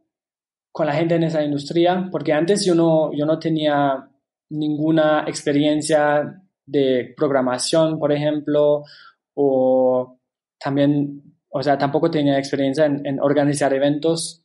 con 0.71 0.87
la 0.87 0.93
gente 0.93 1.15
en 1.15 1.23
esa 1.23 1.43
industria, 1.43 2.07
porque 2.11 2.33
antes 2.33 2.65
yo 2.65 2.73
no, 2.73 3.11
yo 3.13 3.25
no 3.25 3.37
tenía 3.37 4.09
ninguna 4.49 5.25
experiencia 5.27 6.41
de 6.65 7.13
programación, 7.15 7.99
por 7.99 8.11
ejemplo, 8.11 8.83
o 9.33 10.17
también, 10.59 11.21
o 11.49 11.61
sea, 11.61 11.77
tampoco 11.77 12.09
tenía 12.09 12.37
experiencia 12.37 12.85
en, 12.85 13.19
organizar 13.19 13.73
eventos. 13.73 14.40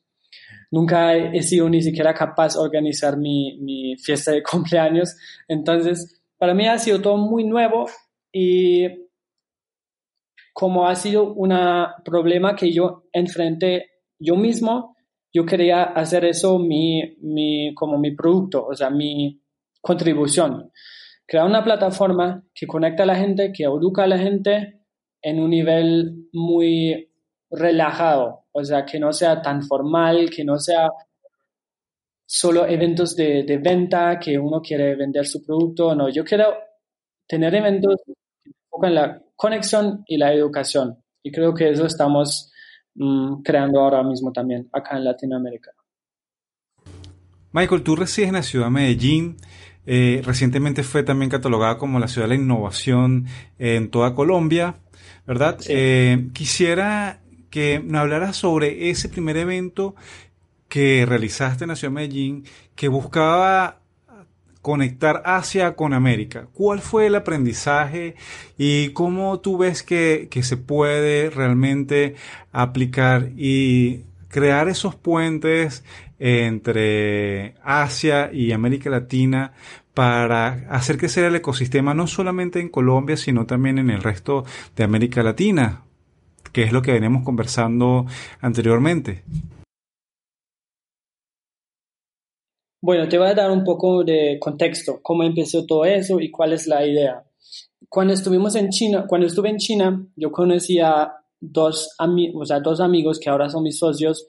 Nunca 0.77 1.17
he, 1.17 1.43
sido 1.43 1.71
ni 1.71 1.81
siquiera 1.81 2.13
capaz 2.13 2.53
de 2.53 2.61
organizar 2.61 3.17
mi, 3.17 3.57
mi 3.63 3.97
fiesta 3.97 4.33
de 4.33 4.43
cumpleaños. 4.51 5.17
Entonces, 5.49 6.21
para 6.37 6.53
mí 6.53 6.69
ha 6.69 6.79
sido 6.79 7.01
todo 7.01 7.17
muy 7.17 7.45
nuevo 7.45 7.87
y 8.31 8.87
como 10.53 10.87
ha 10.87 10.95
sido 10.95 11.33
un 11.33 11.55
problema 12.05 12.55
que 12.55 12.71
yo 12.73 13.05
enfrenté 13.11 13.87
yo 14.19 14.37
mismo, 14.37 14.97
yo 15.33 15.47
quería 15.47 15.83
hacer 15.83 16.27
eso 16.27 16.59
mi, 16.59 17.17
mi, 17.23 17.73
como 17.73 17.97
mi 17.97 18.15
producto, 18.15 18.67
o 18.67 18.75
sea, 18.75 18.91
mi 18.91 19.41
contribución. 19.81 20.71
Crear 21.27 21.47
una 21.47 21.65
plataforma 21.65 22.45
que 22.55 22.67
conecta 22.67 23.05
a 23.05 23.07
la 23.07 23.17
gente, 23.17 23.51
que 23.51 23.65
educa 23.65 24.05
a 24.05 24.09
la 24.09 24.19
gente 24.19 24.83
en 25.23 25.41
un 25.41 25.49
nivel 25.49 26.29
muy 26.35 27.09
relajado, 27.51 28.45
o 28.53 28.65
sea, 28.65 28.85
que 28.85 28.99
no 28.99 29.13
sea 29.13 29.41
tan 29.41 29.63
formal, 29.63 30.31
que 30.31 30.45
no 30.45 30.59
sea 30.59 30.89
solo 32.27 32.67
eventos 32.67 33.15
de, 33.15 33.45
de 33.45 33.59
venta, 33.59 34.19
que 34.19 34.39
uno 34.39 34.61
quiere 34.61 34.97
vender 34.97 35.27
su 35.27 35.45
producto, 35.45 35.95
no, 35.95 36.09
yo 36.09 36.25
quiero 36.25 36.55
tener 37.27 37.55
eventos 37.55 38.01
que 38.05 38.51
enfocan 38.51 38.95
la 38.95 39.23
conexión 39.37 40.03
y 40.07 40.17
la 40.17 40.33
educación. 40.33 40.99
Y 41.23 41.31
creo 41.31 41.55
que 41.55 41.71
eso 41.71 41.87
estamos 41.87 42.53
mm, 42.95 43.43
creando 43.43 43.81
ahora 43.81 44.03
mismo 44.03 44.33
también 44.33 44.69
acá 44.73 44.97
en 44.97 45.05
Latinoamérica. 45.05 45.73
Michael, 47.53 47.83
tú 47.83 47.97
resides 47.97 48.29
en 48.29 48.35
la 48.35 48.43
ciudad 48.43 48.67
de 48.67 48.71
Medellín. 48.71 49.37
Eh, 49.87 50.21
recientemente 50.25 50.83
fue 50.83 51.05
también 51.05 51.31
catalogada 51.31 51.79
como 51.79 52.01
la 52.01 52.09
ciudad 52.09 52.29
de 52.29 52.37
la 52.37 52.43
innovación 52.43 53.27
en 53.59 53.91
toda 53.91 54.15
Colombia, 54.15 54.77
¿verdad? 55.27 55.59
Eh, 55.69 56.29
quisiera 56.33 57.21
que 57.57 57.81
me 57.83 57.97
hablaras 57.97 58.37
sobre 58.37 58.91
ese 58.91 59.09
primer 59.09 59.39
evento 59.39 59.95
que 60.69 61.07
realizaste 61.09 61.65
en 61.65 61.69
la 61.69 61.77
ciudad 61.77 61.91
de 61.91 61.95
Medellín 61.95 62.45
que 62.75 62.89
buscaba 62.89 63.79
conectar 64.61 65.23
Asia 65.25 65.75
con 65.75 65.95
América. 65.95 66.49
¿Cuál 66.53 66.81
fue 66.81 67.07
el 67.07 67.15
aprendizaje 67.15 68.15
y 68.59 68.91
cómo 68.91 69.41
tú 69.41 69.57
ves 69.57 69.83
que, 69.83 70.29
se 70.43 70.59
puede 70.59 71.31
realmente 71.31 72.15
aplicar 72.53 73.31
y 73.39 74.03
crear 74.29 74.69
esos 74.69 74.95
puentes 74.95 75.83
entre 76.19 77.55
Asia 77.65 78.31
y 78.35 78.53
América 78.53 78.91
Latina 78.91 79.55
para 79.95 80.67
hacer 80.69 80.99
crecer 80.99 81.25
el 81.25 81.37
ecosistema 81.37 81.95
no 81.95 82.07
solamente 82.07 82.61
en 82.61 82.69
Colombia, 82.69 83.17
sino 83.17 83.47
también 83.47 83.79
en 83.79 83.89
el 83.89 84.03
resto 84.03 84.45
de 84.77 84.85
América 84.85 85.23
Latina, 85.23 85.86
que 86.57 86.63
es 86.63 86.73
lo 86.73 86.81
que 86.81 86.93
venimos 86.93 87.23
conversando 87.23 88.07
anteriormente. 88.41 89.25
Bueno, 92.81 93.07
te 93.11 93.19
voy 93.19 93.29
a 93.29 93.35
dar 93.35 93.51
un 93.51 93.63
poco 93.63 94.03
de 94.03 94.39
contexto, 94.41 95.01
cómo 95.03 95.23
empezó 95.23 95.67
todo 95.67 95.85
eso 95.85 96.19
y 96.19 96.31
cuál 96.31 96.55
es 96.55 96.67
la 96.67 96.87
idea. 96.87 97.23
Cuando 97.91 98.15
estuvimos 98.15 98.55
en 98.55 98.71
China, 98.71 99.05
cuando 99.07 99.27
estuve 99.27 99.51
en 99.51 99.59
China, 99.59 100.03
yo 100.17 100.33
conocí 100.33 100.81
a 100.81 101.13
dos, 101.39 101.95
o 101.99 102.45
sea, 102.47 102.61
dos 102.61 102.81
amigos 102.81 103.21
que 103.21 103.29
ahora 103.29 103.51
son 103.51 103.63
mis 103.63 103.79
socios 103.79 104.27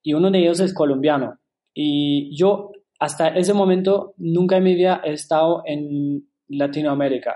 y 0.00 0.14
uno 0.14 0.30
de 0.30 0.38
ellos 0.38 0.60
es 0.60 0.72
colombiano. 0.72 1.40
Y 1.74 2.36
yo 2.36 2.70
hasta 3.00 3.30
ese 3.30 3.52
momento 3.52 4.14
nunca 4.18 4.58
en 4.58 4.62
mi 4.62 4.76
vida 4.76 5.02
he 5.04 5.14
estado 5.14 5.64
en 5.66 6.30
Latinoamérica, 6.46 7.34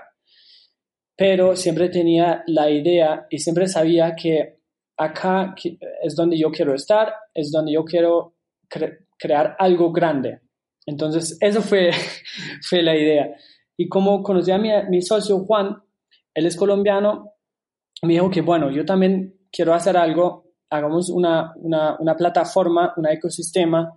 pero 1.19 1.53
siempre 1.57 1.89
tenía 1.89 2.45
la 2.47 2.71
idea 2.71 3.27
y 3.29 3.39
siempre 3.39 3.67
sabía 3.67 4.15
que 4.15 4.61
acá 4.95 5.53
es 6.01 6.15
donde 6.15 6.39
yo 6.39 6.49
quiero 6.49 6.73
estar, 6.73 7.13
es 7.33 7.51
donde 7.51 7.73
yo 7.73 7.83
quiero 7.83 8.35
crear 9.17 9.53
algo 9.59 9.91
grande. 9.91 10.39
Entonces, 10.85 11.37
eso 11.41 11.61
fue, 11.61 11.91
fue 12.61 12.81
la 12.81 12.95
idea. 12.95 13.35
Y 13.75 13.89
como 13.89 14.23
conocí 14.23 14.51
a 14.51 14.57
mi, 14.57 15.01
socio 15.01 15.39
Juan, 15.39 15.75
él 16.33 16.45
es 16.45 16.55
colombiano, 16.55 17.33
me 18.01 18.13
dijo 18.13 18.29
que, 18.29 18.39
bueno, 18.39 18.71
yo 18.71 18.85
también 18.85 19.41
quiero 19.51 19.73
hacer 19.73 19.97
algo, 19.97 20.53
hagamos 20.69 21.09
una, 21.09 21.51
una, 21.57 21.97
una 21.99 22.15
plataforma, 22.15 22.93
un 22.95 23.09
ecosistema 23.09 23.91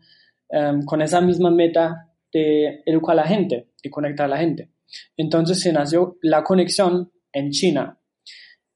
em, 0.48 0.82
con 0.84 1.00
esa 1.00 1.20
misma 1.20 1.52
meta 1.52 2.08
de 2.32 2.82
educar 2.84 3.12
a 3.12 3.22
la 3.22 3.28
gente 3.28 3.68
y 3.80 3.90
conectar 3.90 4.26
a 4.26 4.30
la 4.30 4.38
gente. 4.38 4.72
Entonces 5.16 5.60
se 5.60 5.72
nació 5.72 6.18
la 6.22 6.42
conexión 6.42 7.10
en 7.32 7.50
China. 7.50 7.98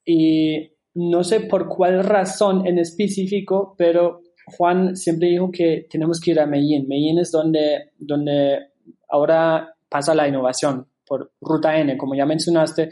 Y 0.04 0.72
no 0.94 1.24
sé 1.24 1.40
por 1.40 1.68
cuál 1.68 2.04
razón 2.04 2.66
en 2.66 2.78
específico, 2.78 3.74
pero 3.76 4.22
Juan 4.46 4.96
siempre 4.96 5.28
dijo 5.28 5.50
que 5.50 5.86
tenemos 5.90 6.20
que 6.20 6.30
ir 6.30 6.40
a 6.40 6.46
Medellín. 6.46 6.86
Medellín 6.88 7.18
es 7.18 7.30
donde, 7.32 7.90
donde 7.98 8.70
ahora 9.08 9.74
pasa 9.88 10.14
la 10.14 10.28
innovación 10.28 10.86
por 11.04 11.32
Ruta 11.40 11.78
N, 11.78 11.96
como 11.98 12.14
ya 12.14 12.24
mencionaste. 12.24 12.90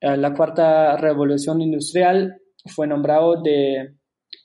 Eh, 0.00 0.16
la 0.16 0.32
cuarta 0.32 0.96
revolución 0.96 1.60
industrial 1.60 2.40
fue 2.66 2.86
nombrado 2.86 3.42
de, 3.42 3.96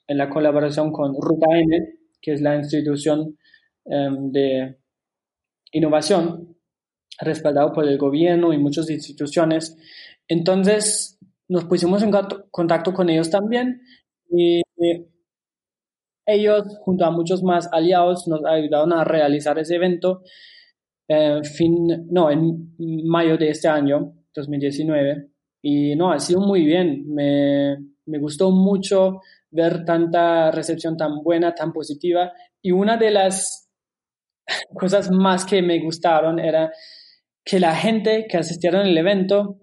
en 0.07 0.17
la 0.17 0.29
colaboración 0.29 0.91
con 0.91 1.15
Ruta 1.19 1.47
N, 1.57 1.99
que 2.21 2.33
es 2.33 2.41
la 2.41 2.55
institución 2.55 3.37
em, 3.85 4.31
de 4.31 4.77
innovación 5.71 6.56
respaldado 7.19 7.73
por 7.73 7.87
el 7.87 7.97
gobierno 7.97 8.53
y 8.53 8.57
muchas 8.57 8.89
instituciones. 8.89 9.77
Entonces 10.27 11.17
nos 11.47 11.65
pusimos 11.65 12.03
en 12.03 12.11
contacto 12.51 12.93
con 12.93 13.09
ellos 13.09 13.29
también 13.29 13.81
y 14.29 14.61
ellos, 16.25 16.77
junto 16.81 17.05
a 17.05 17.11
muchos 17.11 17.41
más 17.41 17.69
aliados, 17.71 18.27
nos 18.27 18.43
ayudaron 18.45 18.91
a 18.91 19.05
realizar 19.05 19.57
ese 19.59 19.75
evento 19.75 20.23
eh, 21.07 21.41
fin, 21.43 22.07
no, 22.11 22.29
en 22.29 22.75
mayo 23.07 23.37
de 23.37 23.49
este 23.49 23.69
año, 23.69 24.13
2019. 24.35 25.29
Y 25.61 25.95
no, 25.95 26.11
ha 26.11 26.19
sido 26.19 26.41
muy 26.41 26.65
bien. 26.65 27.05
Me, 27.13 27.77
me 28.05 28.19
gustó 28.19 28.51
mucho 28.51 29.21
ver 29.49 29.85
tanta 29.85 30.51
recepción 30.51 30.97
tan 30.97 31.23
buena, 31.23 31.55
tan 31.55 31.71
positiva. 31.71 32.33
Y 32.61 32.71
una 32.71 32.97
de 32.97 33.11
las 33.11 33.69
cosas 34.73 35.09
más 35.09 35.45
que 35.45 35.61
me 35.61 35.79
gustaron 35.79 36.39
era 36.39 36.71
que 37.47 37.61
la 37.61 37.73
gente 37.73 38.27
que 38.29 38.37
asistieron 38.37 38.81
al 38.81 38.97
evento 38.97 39.57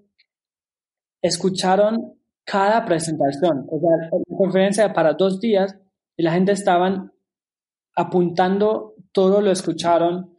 escucharon 1.22 2.18
cada 2.42 2.86
presentación. 2.86 3.66
O 3.70 3.78
sea, 3.78 4.08
la 4.26 4.36
conferencia 4.38 4.92
para 4.94 5.12
dos 5.12 5.38
días 5.38 5.76
y 6.16 6.22
la 6.22 6.32
gente 6.32 6.52
estaban 6.52 7.12
apuntando, 7.94 8.94
todo 9.12 9.42
lo 9.42 9.50
escucharon 9.50 10.34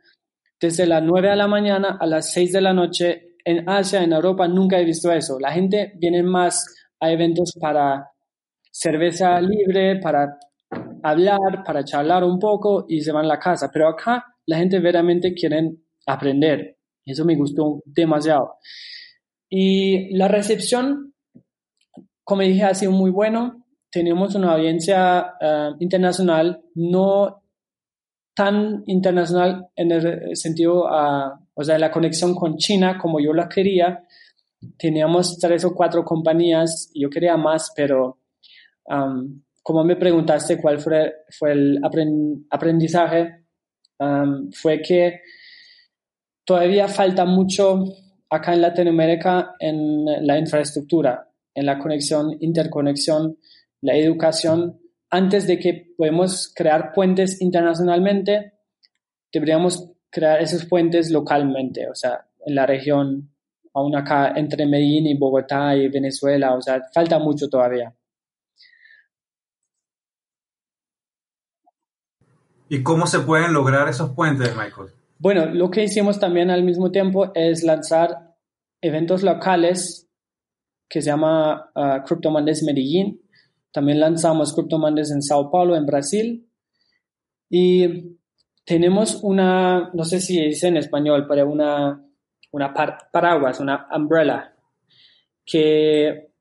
desde 0.60 0.88
las 0.88 1.04
9 1.04 1.30
de 1.30 1.36
la 1.36 1.48
mañana 1.48 1.98
a 2.00 2.08
las 2.08 2.32
6 2.34 2.52
de 2.52 2.62
la 2.62 2.74
noche. 2.74 3.36
En 3.44 3.70
Asia, 3.70 4.02
en 4.02 4.14
Europa, 4.14 4.48
nunca 4.48 4.80
he 4.80 4.84
visto 4.84 5.12
eso. 5.12 5.40
La 5.40 5.52
gente 5.52 5.94
viene 5.98 6.24
más 6.24 6.66
a 7.00 7.12
eventos 7.12 7.54
para 7.62 8.10
cerveza 8.72 9.40
libre, 9.40 10.00
para 10.00 10.40
hablar, 11.04 11.64
para 11.64 11.84
charlar 11.84 12.24
un 12.24 12.40
poco 12.40 12.86
y 12.90 13.02
se 13.02 13.12
van 13.12 13.26
a 13.26 13.30
la 13.30 13.40
casa. 13.40 13.70
Pero 13.72 13.88
acá 13.88 14.26
la 14.48 14.58
gente 14.58 14.78
verdaderamente 14.80 15.36
quiere 15.36 15.76
aprender. 16.08 16.75
Eso 17.06 17.26
me 17.26 17.36
gustó 17.36 17.82
demasiado. 17.86 18.56
Y 19.50 20.16
la 20.16 20.28
recepción, 20.28 21.14
como 22.24 22.42
dije, 22.42 22.64
ha 22.64 22.74
sido 22.74 22.92
muy 22.92 23.12
bueno. 23.12 23.66
Tenemos 23.92 24.36
una 24.36 24.54
audiencia 24.54 25.34
eh, 25.40 25.70
internacional, 25.80 26.62
no 26.74 27.44
tan 28.36 28.84
internacional 28.86 29.70
en 29.76 29.92
el 29.92 30.36
sentido, 30.36 30.84
uh, 30.84 31.32
o 31.54 31.64
sea, 31.64 31.80
la 31.80 31.90
conexión 31.90 32.36
con 32.36 32.58
China 32.58 32.98
como 33.02 33.20
yo 33.20 33.34
la 33.34 33.48
quería. 33.48 34.04
Teníamos 34.78 35.40
tres 35.40 35.64
o 35.64 35.74
cuatro 35.74 36.04
compañías, 36.04 36.92
yo 36.94 37.10
quería 37.10 37.38
más, 37.38 37.72
pero 37.76 38.20
um, 38.86 39.42
como 39.64 39.84
me 39.86 39.96
preguntaste 39.96 40.62
cuál 40.62 40.80
fue, 40.80 41.14
fue 41.30 41.54
el 41.54 41.80
aprendizaje, 42.52 43.46
um, 44.00 44.52
fue 44.52 44.82
que 44.82 45.22
todavía 46.46 46.88
falta 46.88 47.26
mucho 47.26 47.84
acá 48.30 48.54
en 48.54 48.62
Latinoamérica 48.62 49.56
en 49.60 50.06
la 50.26 50.38
infraestructura, 50.38 51.30
en 51.54 51.66
la 51.66 51.80
conexión, 51.80 52.38
interconexión, 52.40 53.38
la 53.82 53.96
educación. 53.96 54.80
Antes 55.10 55.48
de 55.48 55.60
que 55.60 55.94
podamos 55.98 56.52
crear 56.56 56.94
puentes 56.94 57.42
internacionalmente, 57.42 58.54
deberíamos 59.32 59.92
crear 60.10 60.42
esos 60.42 60.66
puentes 60.66 61.12
localmente, 61.12 61.90
o 61.90 61.96
sea, 61.96 62.26
en 62.46 62.56
la 62.56 62.66
región, 62.66 63.32
aún 63.74 63.96
acá 63.96 64.34
entre 64.36 64.66
Medellín 64.66 65.08
y 65.08 65.18
Bogotá 65.18 65.76
y 65.76 65.90
Venezuela, 65.90 66.54
o 66.56 66.62
sea, 66.62 66.82
falta 66.94 67.20
mucho 67.20 67.50
todavía. 67.50 67.94
¿Y 72.68 72.82
cómo 72.82 73.06
se 73.06 73.20
pueden 73.20 73.54
lograr 73.54 73.88
esos 73.90 74.12
puentes, 74.12 74.56
Michael? 74.56 74.90
Bueno, 75.18 75.46
lo 75.46 75.72
que 75.72 75.84
hicimos 75.84 76.20
también 76.20 76.50
al 76.50 76.64
mismo 76.64 76.92
tiempo 76.92 77.32
es 77.34 77.64
lanzar 77.64 78.36
eventos 78.82 79.24
locales 79.24 80.10
que 80.90 81.02
se 81.02 81.10
llama 81.10 81.72
uh, 81.76 82.04
Crypto 82.06 82.32
Mondays 82.32 82.64
Medellín. 82.64 83.22
También 83.72 84.00
lanzamos 84.00 84.54
Crypto 84.54 84.78
Mondays 84.78 85.12
en 85.12 85.22
Sao 85.22 85.50
Paulo, 85.50 85.76
en 85.76 85.86
Brasil. 85.86 86.48
Y 87.50 88.18
tenemos 88.66 89.20
una, 89.24 89.90
no 89.94 90.04
sé 90.04 90.20
si 90.20 90.42
dice 90.42 90.68
en 90.68 90.78
español, 90.78 91.26
pero 91.28 91.50
una, 91.50 92.04
una 92.52 92.74
paraguas, 93.12 93.60
una 93.60 93.88
umbrella, 93.96 94.54
que 95.46 96.32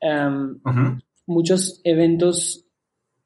um, 0.00 0.60
muchos 1.26 1.80
eventos 1.84 2.66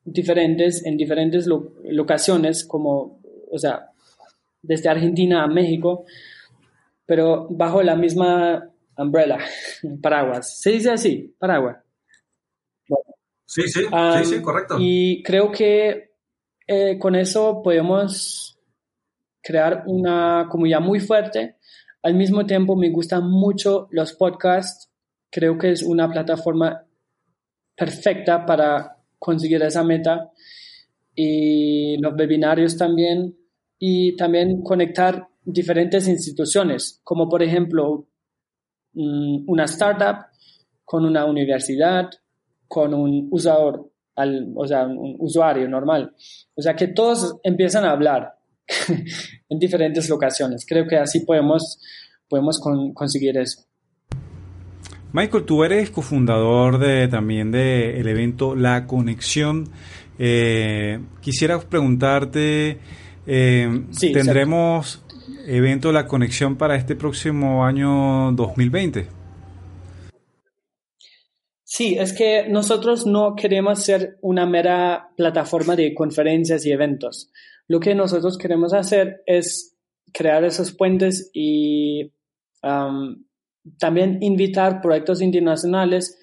diferentes 0.04 0.84
en 0.86 0.96
diferentes 0.96 1.46
locaciones, 1.46 2.64
como, 2.64 3.20
o 3.50 3.58
sea, 3.58 3.90
desde 4.66 4.88
Argentina 4.88 5.44
a 5.44 5.48
México, 5.48 6.04
pero 7.04 7.46
bajo 7.50 7.82
la 7.82 7.96
misma 7.96 8.70
umbrella, 8.96 9.38
paraguas. 10.02 10.58
Se 10.60 10.72
dice 10.72 10.90
así, 10.90 11.34
paraguas. 11.38 11.76
Sí, 13.44 13.62
sí, 13.68 13.82
sí, 14.24 14.42
correcto. 14.42 14.76
Y 14.80 15.22
creo 15.22 15.52
que 15.52 16.10
eh, 16.66 16.98
con 16.98 17.14
eso 17.14 17.62
podemos 17.62 18.58
crear 19.40 19.84
una 19.86 20.48
comunidad 20.50 20.80
muy 20.80 20.98
fuerte. 20.98 21.56
Al 22.02 22.14
mismo 22.14 22.44
tiempo 22.44 22.74
me 22.74 22.90
gustan 22.90 23.30
mucho 23.30 23.86
los 23.92 24.12
podcasts. 24.14 24.90
Creo 25.30 25.56
que 25.56 25.70
es 25.70 25.82
una 25.82 26.10
plataforma 26.10 26.84
perfecta 27.76 28.44
para 28.44 28.96
conseguir 29.18 29.62
esa 29.62 29.84
meta. 29.84 30.32
Y 31.14 31.96
los 31.98 32.14
webinarios 32.14 32.76
también 32.76 33.36
y 33.78 34.16
también 34.16 34.62
conectar 34.62 35.28
diferentes 35.44 36.08
instituciones, 36.08 37.00
como 37.04 37.28
por 37.28 37.42
ejemplo 37.42 38.06
mm, 38.94 39.44
una 39.46 39.64
startup 39.64 40.26
con 40.84 41.04
una 41.04 41.24
universidad, 41.24 42.10
con 42.68 42.94
un 42.94 43.28
usuario, 43.30 43.90
o 44.54 44.66
sea, 44.66 44.86
un 44.86 45.16
usuario 45.18 45.68
normal. 45.68 46.14
O 46.54 46.62
sea, 46.62 46.74
que 46.74 46.88
todos 46.88 47.36
empiezan 47.42 47.84
a 47.84 47.90
hablar 47.90 48.34
en 49.48 49.58
diferentes 49.58 50.08
locaciones. 50.08 50.64
Creo 50.66 50.86
que 50.86 50.96
así 50.96 51.20
podemos, 51.20 51.78
podemos 52.28 52.60
conseguir 52.94 53.36
eso. 53.36 53.62
Michael, 55.12 55.44
tú 55.44 55.64
eres 55.64 55.90
cofundador 55.90 56.78
de, 56.78 57.08
también 57.08 57.50
del 57.50 58.06
evento 58.06 58.54
La 58.54 58.86
Conexión. 58.86 59.70
Eh, 60.18 61.00
quisiera 61.20 61.58
preguntarte 61.60 62.78
eh, 63.26 63.84
¿Tendremos 63.98 65.02
evento 65.46 65.92
La 65.92 66.06
Conexión 66.06 66.56
para 66.56 66.76
este 66.76 66.94
próximo 66.94 67.64
año 67.64 68.32
2020? 68.32 69.08
Sí, 71.64 71.96
es 71.98 72.12
que 72.12 72.48
nosotros 72.48 73.06
no 73.06 73.34
queremos 73.34 73.82
ser 73.82 74.18
una 74.22 74.46
mera 74.46 75.10
plataforma 75.16 75.76
de 75.76 75.94
conferencias 75.94 76.64
y 76.64 76.72
eventos. 76.72 77.30
Lo 77.68 77.80
que 77.80 77.94
nosotros 77.94 78.38
queremos 78.38 78.72
hacer 78.72 79.22
es 79.26 79.76
crear 80.12 80.44
esos 80.44 80.72
puentes 80.72 81.30
y 81.34 82.12
también 83.78 84.18
invitar 84.22 84.80
proyectos 84.80 85.20
internacionales, 85.20 86.18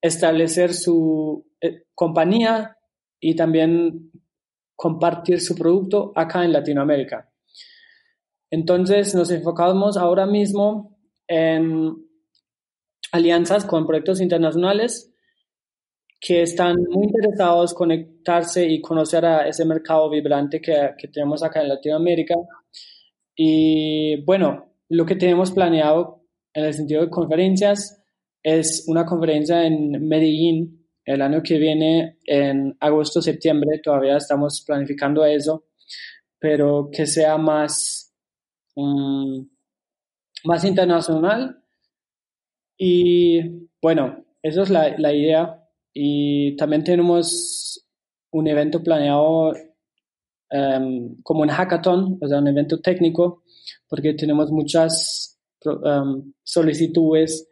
establecer 0.00 0.74
su 0.74 1.46
eh, 1.60 1.84
compañía 1.94 2.76
y 3.20 3.34
también 3.34 4.10
compartir 4.76 5.40
su 5.40 5.54
producto 5.54 6.12
acá 6.14 6.44
en 6.44 6.52
Latinoamérica. 6.52 7.30
Entonces 8.50 9.14
nos 9.14 9.30
enfocamos 9.30 9.96
ahora 9.96 10.26
mismo 10.26 10.98
en 11.26 11.96
alianzas 13.12 13.64
con 13.64 13.86
proyectos 13.86 14.20
internacionales 14.20 15.12
que 16.20 16.42
están 16.42 16.76
muy 16.90 17.06
interesados 17.06 17.72
en 17.72 17.76
conectarse 17.76 18.68
y 18.68 18.80
conocer 18.80 19.24
a 19.24 19.48
ese 19.48 19.64
mercado 19.64 20.08
vibrante 20.08 20.60
que, 20.60 20.90
que 20.96 21.08
tenemos 21.08 21.42
acá 21.42 21.62
en 21.62 21.68
Latinoamérica. 21.68 22.34
Y 23.34 24.22
bueno, 24.24 24.72
lo 24.88 25.04
que 25.04 25.16
tenemos 25.16 25.50
planeado 25.50 26.22
en 26.54 26.64
el 26.66 26.74
sentido 26.74 27.02
de 27.02 27.10
conferencias 27.10 28.04
es 28.42 28.84
una 28.86 29.06
conferencia 29.06 29.64
en 29.66 30.06
Medellín 30.06 30.81
el 31.04 31.22
año 31.22 31.42
que 31.42 31.58
viene, 31.58 32.18
en 32.24 32.76
agosto, 32.80 33.20
septiembre, 33.20 33.80
todavía 33.82 34.16
estamos 34.16 34.62
planificando 34.66 35.24
eso, 35.24 35.66
pero 36.38 36.90
que 36.92 37.06
sea 37.06 37.38
más, 37.38 38.14
mm, 38.76 39.42
más 40.44 40.64
internacional. 40.64 41.62
Y 42.76 43.68
bueno, 43.80 44.24
eso 44.42 44.62
es 44.62 44.70
la, 44.70 44.96
la, 44.98 45.12
idea. 45.12 45.68
Y 45.92 46.56
también 46.56 46.84
tenemos 46.84 47.86
un 48.30 48.46
evento 48.48 48.82
planeado 48.82 49.52
em, 50.50 51.16
como 51.22 51.42
un 51.42 51.48
hackathon, 51.48 52.18
o 52.20 52.28
sea, 52.28 52.38
un 52.38 52.48
evento 52.48 52.80
técnico, 52.80 53.42
porque 53.88 54.14
tenemos 54.14 54.50
muchas 54.50 55.38
um, 55.64 56.32
solicitudes 56.42 57.48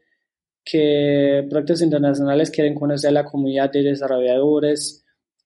que 0.70 1.46
proyectos 1.48 1.82
internacionales 1.82 2.50
quieren 2.50 2.74
conocer 2.74 3.12
la 3.12 3.24
comunidad 3.24 3.70
de 3.72 3.82
desarrolladores 3.82 5.04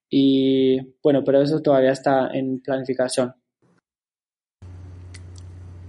y 0.09 0.79
bueno, 1.01 1.23
pero 1.23 1.41
eso 1.41 1.61
todavía 1.61 1.91
está 1.91 2.29
en 2.33 2.61
planificación. 2.61 3.33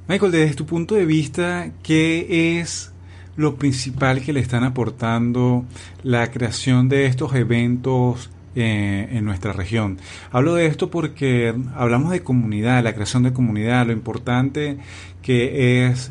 Michael, 0.08 0.32
desde 0.32 0.54
tu 0.54 0.64
punto 0.64 0.94
de 0.94 1.04
vista, 1.04 1.72
¿qué 1.82 2.58
es 2.58 2.92
lo 3.36 3.56
principal 3.56 4.22
que 4.22 4.32
le 4.32 4.40
están 4.40 4.64
aportando 4.64 5.64
la 6.02 6.30
creación 6.30 6.88
de 6.88 7.06
estos 7.06 7.34
eventos 7.34 8.30
eh, 8.58 9.08
en 9.12 9.26
nuestra 9.26 9.52
región. 9.52 9.98
Hablo 10.30 10.54
de 10.54 10.64
esto 10.64 10.88
porque 10.88 11.54
hablamos 11.74 12.10
de 12.10 12.22
comunidad, 12.22 12.82
la 12.82 12.94
creación 12.94 13.22
de 13.22 13.34
comunidad, 13.34 13.86
lo 13.86 13.92
importante 13.92 14.78
que 15.20 15.84
es 15.86 16.10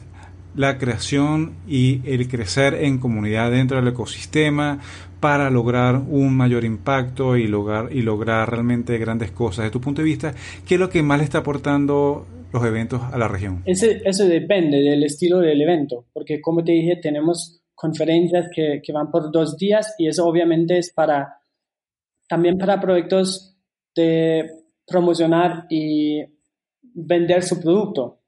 la 0.55 0.77
creación 0.77 1.55
y 1.67 2.01
el 2.05 2.27
crecer 2.27 2.75
en 2.75 2.99
comunidad 2.99 3.51
dentro 3.51 3.77
del 3.77 3.87
ecosistema 3.87 4.79
para 5.19 5.49
lograr 5.49 5.95
un 5.95 6.35
mayor 6.35 6.63
impacto 6.63 7.35
y 7.37 7.47
lograr, 7.47 7.89
y 7.91 8.01
lograr 8.01 8.49
realmente 8.49 8.97
grandes 8.97 9.31
cosas. 9.31 9.65
De 9.65 9.71
tu 9.71 9.81
punto 9.81 10.01
de 10.01 10.05
vista, 10.05 10.33
¿qué 10.67 10.75
es 10.75 10.79
lo 10.79 10.89
que 10.89 11.03
más 11.03 11.17
le 11.17 11.23
está 11.23 11.39
aportando 11.39 12.25
los 12.53 12.63
eventos 12.65 13.01
a 13.01 13.17
la 13.17 13.27
región? 13.27 13.63
eso 13.65 14.25
depende 14.25 14.77
del 14.77 15.03
estilo 15.03 15.39
del 15.39 15.61
evento, 15.61 16.05
porque 16.13 16.39
como 16.41 16.63
te 16.63 16.71
dije, 16.71 16.97
tenemos 17.01 17.61
conferencias 17.73 18.47
que, 18.53 18.81
que 18.83 18.93
van 18.93 19.11
por 19.11 19.31
dos 19.31 19.57
días 19.57 19.95
y 19.97 20.07
eso 20.07 20.25
obviamente 20.25 20.77
es 20.77 20.91
para 20.91 21.39
también 22.27 22.57
para 22.57 22.79
proyectos 22.79 23.55
de 23.95 24.49
promocionar 24.85 25.65
y 25.69 26.23
vender 26.81 27.43
su 27.43 27.59
producto. 27.59 28.19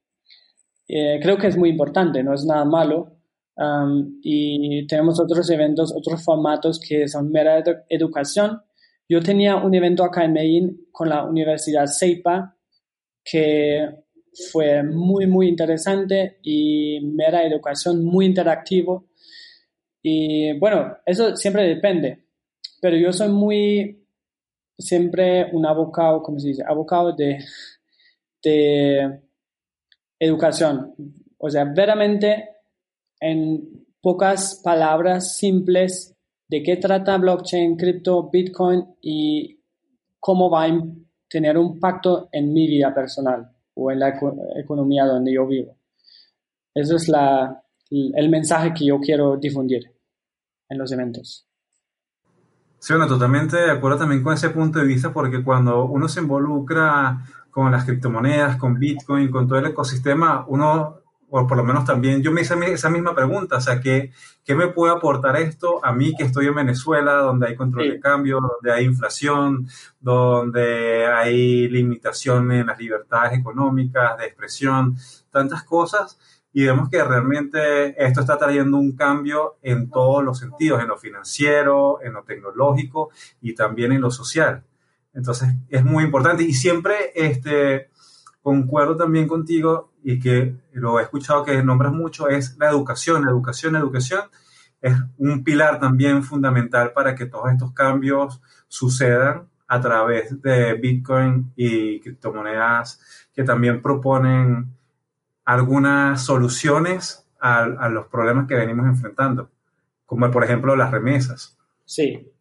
Eh, 0.87 1.19
creo 1.21 1.37
que 1.37 1.47
es 1.47 1.57
muy 1.57 1.69
importante, 1.69 2.23
no 2.23 2.33
es 2.33 2.45
nada 2.45 2.65
malo. 2.65 3.13
y 4.21 4.85
tenemos 4.87 5.19
otros 5.19 5.49
eventos, 5.49 5.91
otros 5.95 6.23
formatos 6.23 6.79
que 6.79 7.07
son 7.07 7.31
mera 7.31 7.63
educación. 7.89 8.61
Yo 9.09 9.21
tenía 9.21 9.55
un 9.55 9.73
evento 9.73 10.03
acá 10.03 10.25
en 10.25 10.33
Medellín 10.33 10.87
con 10.91 11.09
la 11.09 11.23
Universidad 11.23 11.87
CEIPA 11.87 12.55
que 13.23 13.89
fue 14.51 14.83
muy, 14.83 15.27
muy 15.27 15.47
interesante 15.47 16.39
y 16.43 16.99
me 17.01 17.29
da 17.31 17.43
educación 17.43 18.03
muy 18.05 18.25
interactivo. 18.25 19.09
Y 20.01 20.57
bueno, 20.59 20.97
eso 21.05 21.35
siempre 21.35 21.63
depende, 21.67 22.25
pero 22.81 22.95
yo 22.95 23.11
soy 23.11 23.29
muy, 23.29 24.05
siempre 24.77 25.49
un 25.51 25.65
abocado, 25.65 26.21
¿cómo 26.21 26.39
se 26.39 26.49
dice? 26.49 26.63
Abocado 26.65 27.13
de, 27.13 27.39
de 28.43 29.21
educación. 30.19 30.93
O 31.37 31.49
sea, 31.49 31.65
veramente 31.65 32.49
en 33.19 33.85
pocas 34.01 34.61
palabras 34.63 35.37
simples 35.37 36.15
de 36.49 36.63
qué 36.63 36.77
trata 36.77 37.17
blockchain, 37.17 37.75
cripto, 37.75 38.29
bitcoin 38.29 38.85
y 39.01 39.59
cómo 40.19 40.49
va 40.49 40.65
a 40.65 40.81
tener 41.29 41.57
un 41.57 41.73
impacto 41.73 42.29
en 42.31 42.53
mi 42.53 42.67
vida 42.67 42.93
personal 42.93 43.51
o 43.75 43.91
en 43.91 43.99
la 43.99 44.19
economía 44.55 45.05
donde 45.05 45.33
yo 45.33 45.45
vivo. 45.45 45.77
Eso 46.73 46.95
es 46.95 47.07
la, 47.09 47.63
el 47.89 48.29
mensaje 48.29 48.73
que 48.73 48.85
yo 48.85 48.99
quiero 48.99 49.37
difundir 49.37 49.91
en 50.69 50.77
los 50.77 50.91
eventos. 50.91 51.47
Sí, 52.79 52.93
bueno, 52.93 53.07
totalmente 53.07 53.57
de 53.57 53.71
acuerdo 53.71 53.97
también 53.97 54.23
con 54.23 54.33
ese 54.33 54.51
punto 54.51 54.79
de 54.79 54.85
vista, 54.85 55.11
porque 55.11 55.43
cuando 55.43 55.85
uno 55.85 56.07
se 56.07 56.21
involucra 56.21 57.23
con 57.57 57.71
las 57.71 57.85
criptomonedas, 57.85 58.57
con 58.57 58.77
Bitcoin, 58.77 59.31
con 59.31 59.47
todo 59.47 59.57
el 59.57 59.65
ecosistema, 59.65 60.45
uno 60.47 61.01
o 61.31 61.47
por 61.47 61.57
lo 61.57 61.63
menos 61.63 61.85
también 61.85 62.21
yo 62.21 62.31
me 62.31 62.41
hice 62.41 62.53
esa 62.71 62.87
misma 62.91 63.15
pregunta, 63.15 63.57
o 63.57 63.61
sea, 63.61 63.81
¿qué, 63.81 64.11
¿qué, 64.45 64.53
me 64.53 64.67
puede 64.67 64.93
aportar 64.93 65.37
esto 65.37 65.83
a 65.83 65.91
mí 65.91 66.13
que 66.15 66.25
estoy 66.25 66.45
en 66.45 66.53
Venezuela, 66.53 67.13
donde 67.15 67.47
hay 67.47 67.55
control 67.55 67.89
de 67.89 67.99
cambio, 67.99 68.41
donde 68.41 68.71
hay 68.71 68.85
inflación, 68.85 69.67
donde 69.99 71.07
hay 71.07 71.67
limitaciones 71.67 72.61
en 72.61 72.67
las 72.67 72.77
libertades 72.77 73.39
económicas, 73.39 74.19
de 74.19 74.25
expresión, 74.27 74.95
tantas 75.31 75.63
cosas? 75.63 76.19
Y 76.53 76.63
vemos 76.63 76.89
que 76.89 77.03
realmente 77.03 77.95
esto 78.05 78.19
está 78.21 78.37
trayendo 78.37 78.77
un 78.77 78.95
cambio 78.95 79.57
en 79.63 79.89
todos 79.89 80.23
los 80.23 80.37
sentidos, 80.37 80.79
en 80.79 80.89
lo 80.89 80.97
financiero, 80.97 82.03
en 82.03 82.13
lo 82.13 82.21
tecnológico 82.21 83.09
y 83.41 83.55
también 83.55 83.93
en 83.93 84.01
lo 84.01 84.11
social. 84.11 84.63
Entonces, 85.17 85.49
es 85.69 85.83
muy 85.83 86.03
importante 86.03 86.43
y 86.43 86.53
siempre 86.53 87.11
este, 87.15 87.89
concuerdo 88.43 88.95
también 88.95 89.27
contigo 89.27 89.91
y 90.03 90.19
que 90.19 90.55
lo 90.73 90.99
he 90.99 91.03
escuchado 91.03 91.43
que 91.43 91.63
nombras 91.63 91.91
mucho, 91.91 92.29
es 92.29 92.55
la 92.59 92.69
educación, 92.69 93.25
la 93.25 93.31
educación, 93.31 93.73
la 93.73 93.79
educación 93.79 94.21
es 94.79 94.95
un 95.17 95.43
pilar 95.43 95.79
también 95.79 96.21
fundamental 96.21 96.93
para 96.93 97.15
que 97.15 97.25
todos 97.25 97.51
estos 97.51 97.73
cambios 97.73 98.39
sucedan 98.67 99.49
a 99.67 99.81
través 99.81 100.39
de 100.39 100.75
Bitcoin 100.75 101.51
y 101.55 101.99
criptomonedas 101.99 103.01
que 103.33 103.43
también 103.43 103.81
proponen 103.81 104.71
algunas 105.45 106.23
soluciones 106.23 107.27
a, 107.39 107.89
los 107.89 108.05
problemas 108.05 108.47
que 108.47 108.53
venimos 108.53 108.85
enfrentando, 108.85 109.49
como 110.05 110.29
por 110.29 110.43
ejemplo 110.43 110.75
las 110.75 110.91
remesas. 110.91 111.57
Sí. 111.85 112.31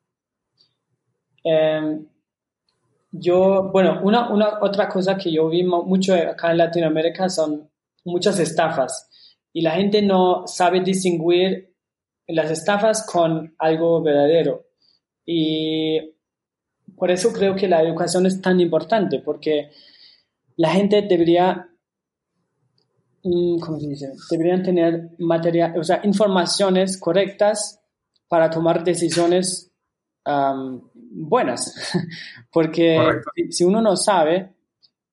Em, 1.42 2.06
yo, 3.10 3.70
bueno, 3.72 4.00
una, 4.02 4.30
una 4.30 4.58
otra 4.60 4.88
cosa 4.88 5.16
que 5.16 5.32
yo 5.32 5.48
vi 5.48 5.62
mucho 5.62 6.14
acá 6.14 6.50
en 6.50 6.58
Latinoamérica 6.58 7.28
son 7.28 7.70
muchas 8.04 8.38
estafas 8.38 9.08
y 9.52 9.62
la 9.62 9.72
gente 9.72 10.02
no 10.02 10.46
sabe 10.46 10.80
distinguir 10.80 11.74
las 12.28 12.50
estafas 12.50 13.06
con 13.06 13.54
algo 13.58 14.02
verdadero. 14.02 14.66
Y 15.24 15.98
por 16.96 17.10
eso 17.10 17.32
creo 17.32 17.54
que 17.54 17.68
la 17.68 17.82
educación 17.82 18.26
es 18.26 18.40
tan 18.40 18.60
importante, 18.60 19.20
porque 19.20 19.70
la 20.56 20.70
gente 20.70 21.02
debería, 21.02 21.68
mm, 23.22 23.58
¿cómo 23.58 23.80
se 23.80 23.88
dice? 23.88 24.12
Deberían 24.30 24.62
tener 24.62 25.10
material, 25.18 25.78
o 25.78 25.84
sea, 25.84 26.00
informaciones 26.04 26.98
correctas 26.98 27.80
para 28.28 28.50
tomar 28.50 28.84
decisiones 28.84 29.72
buenas, 30.92 31.92
porque 32.52 32.98
si 33.50 33.64
uno 33.64 33.80
no 33.80 33.96
sabe, 33.96 34.54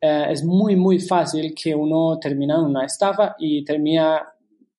eh, 0.02 0.26
es 0.30 0.44
muy, 0.44 0.76
muy 0.76 1.00
fácil 1.00 1.54
que 1.56 1.74
uno 1.74 2.18
termine 2.20 2.54
en 2.54 2.62
una 2.62 2.86
estafa 2.86 3.36
y 3.40 3.64
termina 3.64 4.22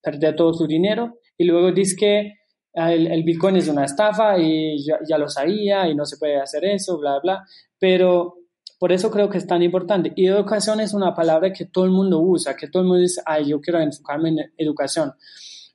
perder 0.03 0.37
todo 0.37 0.53
su 0.53 0.66
dinero 0.66 1.18
y 1.37 1.44
luego 1.44 1.73
dice 1.73 1.97
que 1.97 2.33
ah, 2.75 2.92
el, 2.92 3.23
Bitcoin 3.23 3.57
es 3.57 3.68
una 3.68 3.85
estafa 3.85 4.38
y 4.38 4.85
ya, 4.85 4.99
ya, 5.09 5.18
lo 5.18 5.29
sabía 5.29 5.88
y 5.88 5.94
no 5.94 6.05
se 6.05 6.16
puede 6.16 6.40
hacer 6.40 6.64
eso, 6.64 6.99
bla, 6.99 7.18
bla. 7.20 7.44
Pero 7.79 8.37
por 8.79 8.92
eso 8.92 9.11
creo 9.11 9.29
que 9.29 9.38
es 9.38 9.47
tan 9.47 9.62
importante. 9.62 10.12
Y 10.14 10.27
educación 10.27 10.81
es 10.81 10.92
una 10.94 11.14
palabra 11.14 11.53
que 11.53 11.66
todo 11.66 11.85
el 11.85 11.90
mundo 11.90 12.20
usa, 12.20 12.57
que 12.57 12.68
todo 12.68 12.83
el 12.83 12.88
mundo 12.88 13.03
dice, 13.03 13.23
ay, 13.25 13.49
yo 13.49 13.61
quiero 13.61 13.81
enfocarme 13.81 14.31
en 14.31 14.38
educación. 14.59 15.14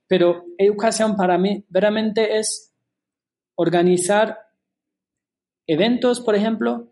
Pero 0.07 0.45
educación 0.57 1.15
para 1.15 1.37
mí 1.37 1.65
veramente 1.69 2.37
es 2.37 2.73
organizar 3.55 4.37
eventos, 5.69 6.19
por 6.19 6.35
ejemplo, 6.35 6.87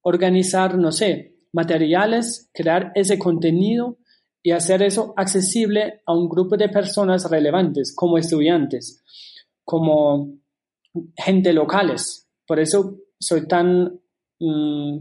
organizar, 0.00 0.78
no 0.78 0.90
sé, 0.90 1.36
materiales, 1.52 2.50
crear 2.54 2.90
ese 2.94 3.18
contenido 3.18 3.98
y 4.42 4.52
hacer 4.52 4.82
eso 4.82 5.12
accesible 5.16 6.00
a 6.06 6.14
un 6.14 6.28
grupo 6.28 6.56
de 6.56 6.70
personas 6.70 7.30
relevantes, 7.30 7.94
como 7.94 8.16
estudiantes, 8.16 9.04
como 9.64 10.32
gente 11.16 11.52
locales. 11.52 12.26
Por 12.46 12.58
eso 12.58 12.98
soy 13.20 13.46
tan, 13.46 14.00
mm, 14.40 14.98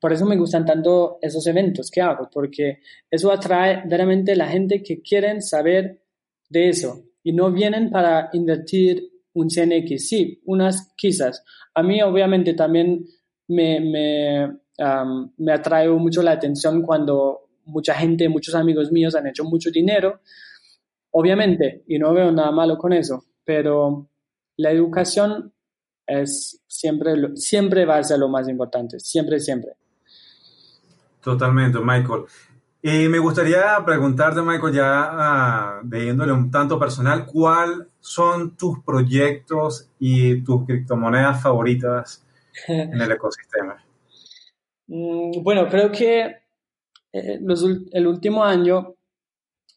por 0.00 0.12
eso 0.12 0.26
me 0.26 0.36
gustan 0.36 0.66
tanto 0.66 1.18
esos 1.22 1.46
eventos 1.46 1.88
que 1.88 2.02
hago, 2.02 2.28
porque 2.32 2.80
eso 3.08 3.30
atrae 3.30 3.76
verdaderamente 3.76 4.34
la 4.34 4.48
gente 4.48 4.82
que 4.82 5.00
quieren 5.00 5.40
saber 5.40 6.02
de 6.48 6.68
eso 6.68 7.04
y 7.22 7.32
no 7.32 7.52
vienen 7.52 7.90
para 7.90 8.28
invertir 8.32 9.13
un 9.34 9.48
CNX. 9.48 10.08
Sí, 10.08 10.40
unas 10.44 10.92
quizás, 10.96 11.44
a 11.74 11.82
mí 11.82 12.02
obviamente 12.02 12.54
también 12.54 13.04
me, 13.48 13.80
me, 13.80 14.58
me 15.36 15.52
atrae 15.52 15.88
mucho 15.90 16.22
la 16.22 16.32
atención 16.32 16.82
cuando 16.82 17.50
mucha 17.66 17.94
gente, 17.94 18.28
muchos 18.28 18.54
amigos 18.54 18.90
míos 18.90 19.14
han 19.14 19.26
hecho 19.26 19.44
mucho 19.44 19.70
dinero, 19.70 20.20
obviamente, 21.10 21.84
y 21.86 21.98
no 21.98 22.12
veo 22.12 22.30
nada 22.32 22.50
malo 22.50 22.76
con 22.76 22.92
eso, 22.92 23.24
pero 23.44 24.08
la 24.56 24.70
educación 24.70 25.52
es 26.06 26.62
siempre, 26.66 27.14
siempre 27.36 27.84
va 27.84 27.96
a 27.96 28.04
ser 28.04 28.18
lo 28.18 28.28
más 28.28 28.48
importante, 28.48 29.00
siempre, 29.00 29.40
siempre. 29.40 29.72
Totalmente, 31.22 31.78
Michael. 31.80 32.24
Y 32.86 33.08
me 33.08 33.18
gustaría 33.18 33.82
preguntarte, 33.82 34.42
Michael, 34.42 34.74
ya 34.74 35.80
uh, 35.82 36.34
un 36.34 36.50
tanto 36.50 36.78
personal, 36.78 37.24
¿cuáles 37.24 37.88
son 37.98 38.58
tus 38.58 38.80
proyectos 38.84 39.88
y 39.98 40.44
tus 40.44 40.66
criptomonedas 40.66 41.42
favoritas 41.42 42.22
en 42.68 43.00
el 43.00 43.10
ecosistema? 43.12 43.82
Mm, 44.86 45.42
bueno, 45.42 45.66
creo 45.70 45.90
que 45.90 46.26
eh, 47.10 47.40
el 47.92 48.06
último 48.06 48.44
año 48.44 48.96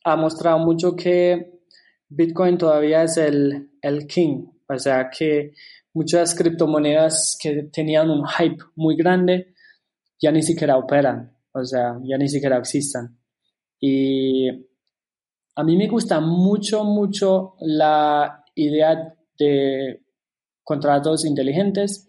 ha 0.03 0.15
mostrado 0.17 0.59
mucho 0.59 0.93
que 0.93 1.61
Bitcoin 2.09 2.57
todavía 2.57 3.03
es 3.03 3.15
el, 3.15 3.69
el 3.81 4.05
king, 4.05 4.47
o 4.67 4.77
sea 4.77 5.09
que 5.09 5.53
muchas 5.93 6.35
criptomonedas 6.35 7.37
que 7.41 7.69
tenían 7.71 8.09
un 8.09 8.27
hype 8.27 8.65
muy 8.75 8.97
grande 8.97 9.53
ya 10.19 10.29
ni 10.29 10.43
siquiera 10.43 10.75
operan 10.75 11.36
o 11.57 11.65
sea, 11.65 11.97
ya 12.03 12.17
ni 12.17 12.27
siquiera 12.27 12.57
existan. 12.57 13.17
Y 13.79 14.49
a 15.55 15.63
mí 15.63 15.77
me 15.77 15.87
gusta 15.87 16.19
mucho, 16.19 16.83
mucho 16.83 17.55
la 17.59 18.43
idea 18.55 19.15
de 19.37 20.03
contratos 20.63 21.25
inteligentes 21.25 22.07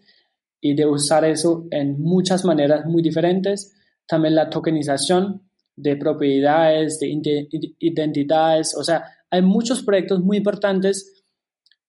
y 0.61 0.75
de 0.75 0.85
usar 0.85 1.25
eso 1.25 1.67
en 1.71 2.01
muchas 2.01 2.43
maneras 2.45 2.85
muy 2.85 3.01
diferentes. 3.01 3.75
También 4.07 4.35
la 4.35 4.49
tokenización 4.49 5.49
de 5.75 5.95
propiedades, 5.95 6.99
de 6.99 7.47
identidades, 7.79 8.75
o 8.75 8.83
sea, 8.83 9.05
hay 9.31 9.41
muchos 9.41 9.83
proyectos 9.83 10.19
muy 10.19 10.37
importantes, 10.37 11.23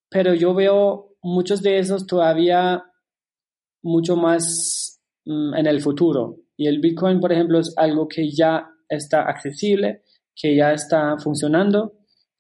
pero 0.08 0.34
yo 0.34 0.54
veo 0.54 1.16
muchos 1.22 1.62
de 1.62 1.78
esos 1.78 2.06
todavía 2.06 2.84
mucho 3.82 4.16
más 4.16 4.89
mm, 5.24 5.54
en 5.54 5.66
el 5.66 5.80
futuro. 5.80 6.36
Y 6.56 6.66
el 6.66 6.80
Bitcoin, 6.80 7.20
por 7.20 7.32
ejemplo, 7.32 7.58
es 7.58 7.72
algo 7.76 8.06
que 8.06 8.30
ya 8.30 8.68
está 8.88 9.22
accesible, 9.22 10.02
que 10.34 10.56
ya 10.56 10.72
está 10.72 11.16
funcionando 11.18 11.94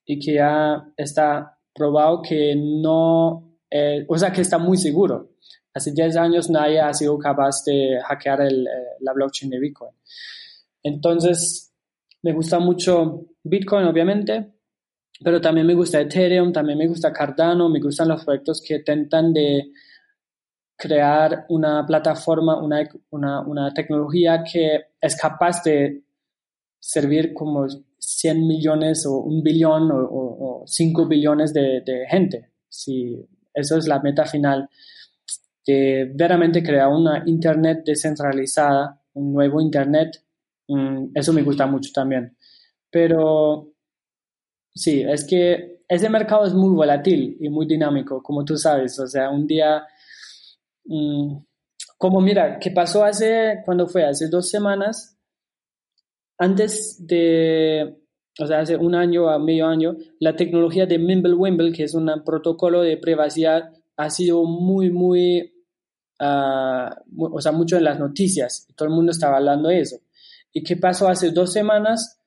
y 0.04 0.18
que 0.18 0.34
ya 0.34 0.92
está 0.96 1.56
probado 1.74 2.20
que 2.22 2.54
no, 2.56 3.56
eh, 3.70 4.04
o 4.08 4.18
sea, 4.18 4.32
que 4.32 4.40
está 4.40 4.58
muy 4.58 4.76
seguro. 4.76 5.30
Hace 5.72 5.92
10 5.92 6.16
años 6.16 6.50
nadie 6.50 6.80
ha 6.80 6.92
sido 6.92 7.16
capaz 7.18 7.64
de 7.64 7.98
hackear 8.04 8.42
el, 8.42 8.66
eh, 8.66 8.96
la 9.00 9.12
blockchain 9.12 9.50
de 9.50 9.60
Bitcoin. 9.60 9.92
Entonces, 10.82 11.72
me 12.22 12.32
gusta 12.32 12.58
mucho 12.58 13.26
Bitcoin, 13.42 13.86
obviamente, 13.86 14.52
pero 15.22 15.40
también 15.40 15.66
me 15.66 15.74
gusta 15.74 16.00
Ethereum, 16.00 16.52
también 16.52 16.78
me 16.78 16.88
gusta 16.88 17.12
Cardano, 17.12 17.68
me 17.68 17.80
gustan 17.80 18.08
los 18.08 18.24
proyectos 18.24 18.62
que 18.66 18.76
intentan 18.76 19.32
de 19.32 19.70
crear 20.80 21.44
una 21.50 21.84
plataforma, 21.86 22.60
una, 22.60 22.88
una, 23.10 23.40
una, 23.42 23.74
tecnología 23.74 24.42
que 24.42 24.86
es 25.00 25.16
capaz 25.16 25.62
de 25.62 26.02
servir 26.78 27.34
como 27.34 27.66
100 27.98 28.46
millones 28.46 29.04
o 29.06 29.18
un 29.18 29.42
billón 29.42 29.90
o, 29.92 30.64
5 30.66 31.06
billones 31.06 31.52
de, 31.52 32.06
gente. 32.08 32.52
Si 32.68 33.14
eso 33.52 33.76
es 33.76 33.86
la 33.86 34.00
meta 34.00 34.24
final 34.24 34.68
de 35.66 36.10
veramente 36.14 36.62
crear 36.62 36.88
una 36.88 37.22
Internet 37.26 37.82
descentralizada, 37.84 39.00
un 39.14 39.32
nuevo 39.32 39.60
Internet, 39.60 40.24
mm, 40.68 41.10
eso 41.14 41.32
me 41.32 41.42
gusta 41.42 41.66
mucho 41.66 41.90
también. 41.92 42.36
Pero 42.90 43.74
sí, 44.74 45.02
es 45.02 45.24
que 45.24 45.80
ese 45.90 46.08
mercado 46.08 46.46
es 46.46 46.54
muy 46.54 46.74
volátil 46.74 47.36
y 47.40 47.48
muy 47.48 47.66
dinámico, 47.66 48.22
como 48.22 48.44
tú 48.44 48.56
sabes. 48.56 48.98
O 49.00 49.06
sea, 49.06 49.28
un 49.30 49.46
día, 49.46 49.84
como 51.98 52.20
mira, 52.20 52.58
¿qué 52.58 52.70
pasó 52.70 53.04
hace, 53.04 53.62
cuando 53.64 53.86
fue? 53.86 54.04
Hace 54.04 54.28
dos 54.28 54.48
semanas, 54.48 55.18
antes 56.38 56.96
de, 57.06 58.00
o 58.38 58.46
sea, 58.46 58.60
hace 58.60 58.76
un 58.76 58.94
año 58.94 59.28
a 59.28 59.38
medio 59.38 59.66
año, 59.66 59.96
la 60.18 60.34
tecnología 60.34 60.86
de 60.86 60.98
Mimblewimble, 60.98 61.72
que 61.72 61.84
es 61.84 61.94
un 61.94 62.10
protocolo 62.24 62.80
de 62.80 62.96
privacidad, 62.96 63.70
ha 63.96 64.08
sido 64.08 64.44
muy, 64.44 64.90
muy, 64.90 65.52
uh, 66.20 67.34
o 67.34 67.40
sea, 67.40 67.52
mucho 67.52 67.76
en 67.76 67.84
las 67.84 67.98
noticias. 67.98 68.66
Todo 68.74 68.88
el 68.88 68.94
mundo 68.94 69.12
estaba 69.12 69.36
hablando 69.36 69.68
de 69.68 69.80
eso. 69.80 69.98
¿Y 70.52 70.62
qué 70.62 70.76
pasó 70.76 71.08
hace 71.08 71.30
dos 71.30 71.52
semanas? 71.52 72.18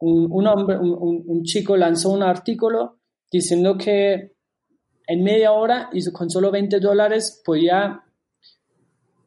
Un, 0.00 0.46
hombre, 0.46 0.76
un, 0.76 1.44
chico 1.44 1.76
lanzó 1.76 2.10
un 2.10 2.22
artículo 2.22 2.98
diciendo 3.30 3.78
que 3.78 4.34
en 5.06 5.22
media 5.22 5.52
hora 5.52 5.90
y 5.92 6.04
con 6.12 6.30
solo 6.30 6.50
20 6.50 6.80
dólares 6.80 7.42
podía 7.44 8.02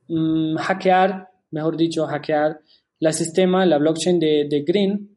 mm, 0.07 0.55
hackear, 0.55 1.29
mejor 1.51 1.77
dicho, 1.77 2.05
hackear 2.07 2.59
la 2.99 3.13
sistema, 3.13 3.65
la 3.65 3.77
blockchain 3.77 4.19
de, 4.19 4.63
Green 4.65 5.15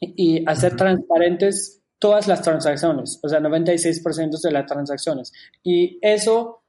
y 0.00 0.48
hacer 0.48 0.76
transparentes 0.76 1.82
todas 1.98 2.28
las 2.28 2.42
transacciones, 2.42 3.18
o 3.22 3.28
sea, 3.28 3.40
96% 3.40 4.40
de 4.40 4.52
las 4.52 4.66
transacciones. 4.66 5.32
Y 5.64 5.98
eso 6.00 6.62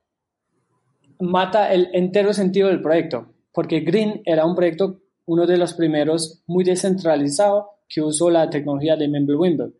mata 1.19 1.71
el 1.71 1.89
entero 1.93 2.33
sentido 2.33 2.69
del 2.69 2.81
proyecto, 2.81 3.33
porque 3.53 3.81
Green 3.81 4.21
era 4.25 4.45
un 4.45 4.55
proyecto, 4.55 5.01
uno 5.27 5.45
de 5.45 5.57
los 5.57 5.75
primeros, 5.75 6.41
muy 6.47 6.63
descentralizado, 6.63 7.69
que 7.87 8.01
usó 8.01 8.29
la 8.29 8.49
tecnología 8.49 8.95
de 8.95 9.07
Mimblewimble. 9.07 9.73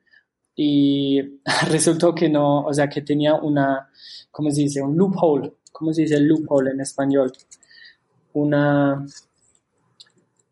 Y 0.62 1.40
resultó 1.70 2.14
que 2.14 2.28
no, 2.28 2.66
o 2.66 2.74
sea, 2.74 2.90
que 2.90 3.02
tenía 3.02 3.36
una, 3.36 3.90
¿cómo 4.32 4.52
se 4.52 4.62
dice? 4.62 4.82
Un 4.82 4.98
loophole. 4.98 5.54
¿Cómo 5.72 5.94
se 5.94 6.02
dice 6.02 6.20
loophole 6.20 6.72
en 6.72 6.82
español? 6.82 7.32
Una, 8.34 9.06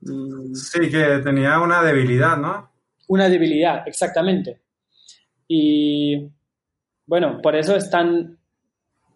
Mm. 0.02 0.54
Sí, 0.54 0.90
que 0.90 1.20
tenía 1.24 1.60
una 1.60 1.84
debilidad, 1.84 2.38
¿no? 2.38 2.72
Una 3.08 3.30
debilidad, 3.30 3.88
exactamente. 3.88 4.62
Y 5.48 6.30
bueno, 7.06 7.40
por 7.42 7.56
eso 7.56 7.76
es 7.76 7.90
tan 7.90 8.38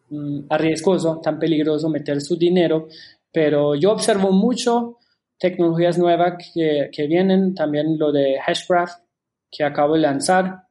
mm, 0.09 0.39
arriesgoso, 0.49 1.19
tan 1.21 1.39
peligroso 1.39 1.89
meter 1.89 2.21
su 2.21 2.37
dinero, 2.37 2.87
pero 3.31 3.75
yo 3.75 3.91
observo 3.91 4.31
mucho 4.31 4.97
tecnologías 5.37 5.97
nuevas 5.97 6.35
que, 6.53 6.89
que 6.91 7.07
vienen, 7.07 7.55
también 7.55 7.97
lo 7.97 8.11
de 8.11 8.39
Hashgraph, 8.39 8.91
que 9.49 9.63
acabo 9.63 9.95
de 9.95 10.01
lanzar. 10.01 10.67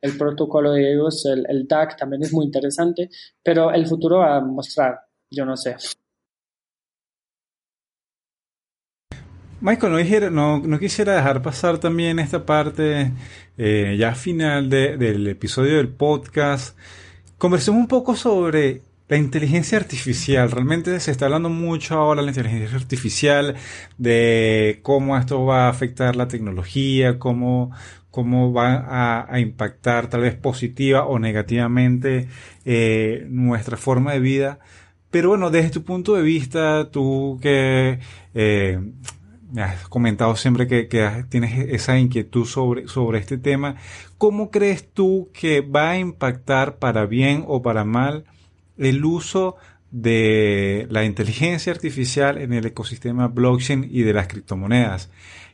El 0.00 0.18
protocolo 0.18 0.72
de 0.72 0.92
ellos, 0.92 1.24
el, 1.26 1.46
el 1.48 1.66
DAC, 1.66 1.96
también 1.96 2.22
es 2.22 2.32
muy 2.32 2.44
interesante, 2.44 3.08
pero 3.42 3.72
el 3.72 3.86
futuro 3.86 4.18
va 4.18 4.36
a 4.36 4.40
mostrar, 4.40 5.00
yo 5.30 5.44
no 5.44 5.56
sé. 5.56 5.76
Michael, 9.60 10.34
no, 10.34 10.58
no, 10.58 10.78
quisiera 10.78 11.14
dejar 11.14 11.40
pasar 11.40 11.78
también 11.78 12.18
esta 12.18 12.44
parte 12.44 13.12
eh, 13.56 13.96
ya 13.98 14.14
final 14.14 14.68
del 14.68 15.26
episodio 15.28 15.78
del 15.78 15.88
podcast. 15.88 16.78
Conversemos 17.38 17.80
un 17.80 17.88
poco 17.88 18.14
sobre 18.14 18.82
la 19.08 19.16
inteligencia 19.16 19.78
artificial. 19.78 20.50
Realmente 20.50 21.00
se 21.00 21.10
está 21.10 21.24
hablando 21.24 21.48
mucho 21.48 21.94
ahora 21.94 22.20
de 22.20 22.26
la 22.26 22.32
inteligencia 22.32 22.76
artificial, 22.76 23.56
de 23.98 24.80
cómo 24.82 25.16
esto 25.16 25.44
va 25.44 25.66
a 25.66 25.70
afectar 25.70 26.16
la 26.16 26.28
tecnología, 26.28 27.18
cómo, 27.18 27.72
cómo 28.16 28.50
va 28.50 29.26
a, 29.30 29.40
impactar 29.40 30.08
tal 30.08 30.22
vez 30.22 30.34
positiva 30.34 31.04
o 31.04 31.18
negativamente 31.18 32.28
eh, 32.64 33.26
nuestra 33.28 33.76
forma 33.76 34.14
de 34.14 34.20
vida. 34.20 34.58
Pero 35.10 35.28
bueno, 35.28 35.50
desde 35.50 35.68
tu 35.68 35.84
punto 35.84 36.14
de 36.14 36.22
vista, 36.22 36.90
tú 36.90 37.38
que 37.42 37.98
eh, 38.32 38.80
has 39.58 39.86
comentado 39.88 40.34
siempre 40.34 40.66
que, 40.66 40.88
tienes 41.28 41.68
esa 41.68 41.98
inquietud 41.98 42.46
sobre, 42.46 42.88
sobre 42.88 43.18
este 43.18 43.36
tema. 43.36 43.76
¿Cómo 44.16 44.50
crees 44.50 44.90
tú 44.90 45.28
que 45.34 45.60
va 45.60 45.90
a 45.90 45.98
impactar 45.98 46.78
para 46.78 47.04
bien 47.04 47.44
o 47.46 47.60
para 47.60 47.84
mal 47.84 48.24
el 48.78 49.04
uso 49.04 49.56
de 49.90 50.86
la 50.88 51.04
inteligencia 51.04 51.70
artificial 51.70 52.38
en 52.38 52.54
el 52.54 52.64
ecosistema 52.64 53.28
blockchain 53.28 53.86
y 53.90 54.04
de 54.04 54.14
las 54.14 54.26
criptomonedas? 54.26 55.10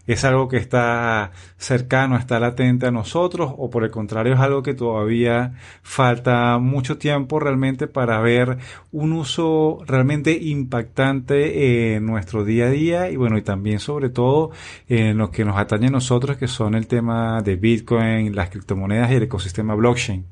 Es 0.07 0.25
algo 0.25 0.49
que 0.49 0.57
está 0.57 1.31
cercano, 1.57 2.17
está 2.17 2.41
latente 2.41 2.87
a 2.87 2.91
nosotros 2.91 3.53
o 3.57 3.71
por 3.71 3.85
el 3.85 3.91
contrario 3.91 4.35
es 4.35 4.41
algo 4.41 4.63
que 4.63 4.75
todavía 4.75 5.55
falta 5.83 6.59
mucho 6.59 6.99
tiempo 6.99 7.39
realmente 7.39 7.87
para 7.87 8.21
ver 8.21 8.59
un 8.91 9.13
uso 9.13 9.79
realmente 9.87 10.33
impactante 10.33 11.95
en 11.95 12.07
nuestro 12.07 12.45
día 12.45 12.67
a 12.67 12.71
día 12.71 13.11
y 13.11 13.17
bueno 13.17 13.39
y 13.39 13.43
también 13.43 13.79
sobre 13.79 14.11
todo 14.11 14.51
en 14.89 15.19
lo 15.19 15.31
que 15.31 15.45
nos 15.45 15.57
atañe 15.57 15.87
a 15.87 15.91
nosotros 15.91 16.37
que 16.37 16.49
son 16.49 16.75
el 16.75 16.87
tema 16.87 17.41
de 17.43 17.57
Bitcoin, 17.57 18.35
las 18.35 18.51
criptomonedas 18.51 19.11
y 19.13 19.15
el 19.15 19.23
ecosistema 19.25 19.75
blockchain. 19.75 20.25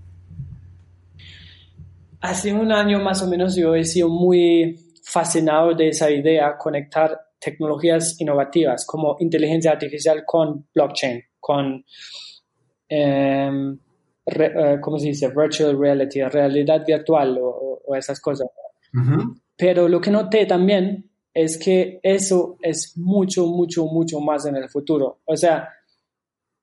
Hace 2.20 2.52
un 2.52 2.70
año 2.70 3.00
más 3.00 3.22
o 3.22 3.28
menos 3.28 3.56
yo 3.56 3.74
he 3.74 3.84
sido 3.84 4.08
muy 4.10 4.78
fascinado 5.02 5.74
de 5.74 5.88
esa 5.88 6.10
idea, 6.10 6.56
conectar 6.58 7.29
tecnologías 7.40 8.20
innovativas 8.20 8.84
como 8.86 9.16
inteligencia 9.20 9.72
artificial 9.72 10.24
con 10.26 10.68
blockchain, 10.74 11.22
con, 11.38 11.84
em, 12.88 13.78
eh, 14.26 14.78
¿cómo 14.80 14.98
se 14.98 15.08
dice? 15.08 15.28
Virtual 15.28 15.78
reality, 15.78 16.22
realidad 16.22 16.84
virtual 16.86 17.38
o, 17.40 17.94
esas 17.96 18.20
cosas. 18.20 18.48
Pero 19.56 19.88
lo 19.88 20.00
que 20.00 20.12
noté 20.12 20.46
también 20.46 21.10
es 21.34 21.58
que 21.58 21.98
eso 22.04 22.56
es 22.62 22.96
mucho, 22.96 23.46
mucho, 23.46 23.84
mucho 23.86 24.20
más 24.20 24.46
en 24.46 24.56
el 24.56 24.68
futuro. 24.68 25.20
O 25.24 25.36
sea, 25.36 25.68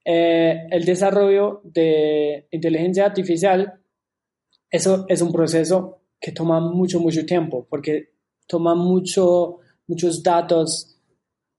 eh, 0.05 0.67
el 0.71 0.85
desarrollo 0.85 1.59
de 1.65 2.47
inteligencia 2.51 3.05
artificial, 3.05 3.81
eso 4.71 5.05
es 5.09 5.21
un 5.21 5.33
proceso 5.33 6.03
que 6.19 6.31
toma 6.31 6.61
mucho, 6.61 7.01
mucho 7.01 7.25
tiempo, 7.25 7.67
porque 7.69 8.13
toma 8.47 8.73
mucho 8.73 9.59
muchos 9.88 10.21
datos 10.21 10.97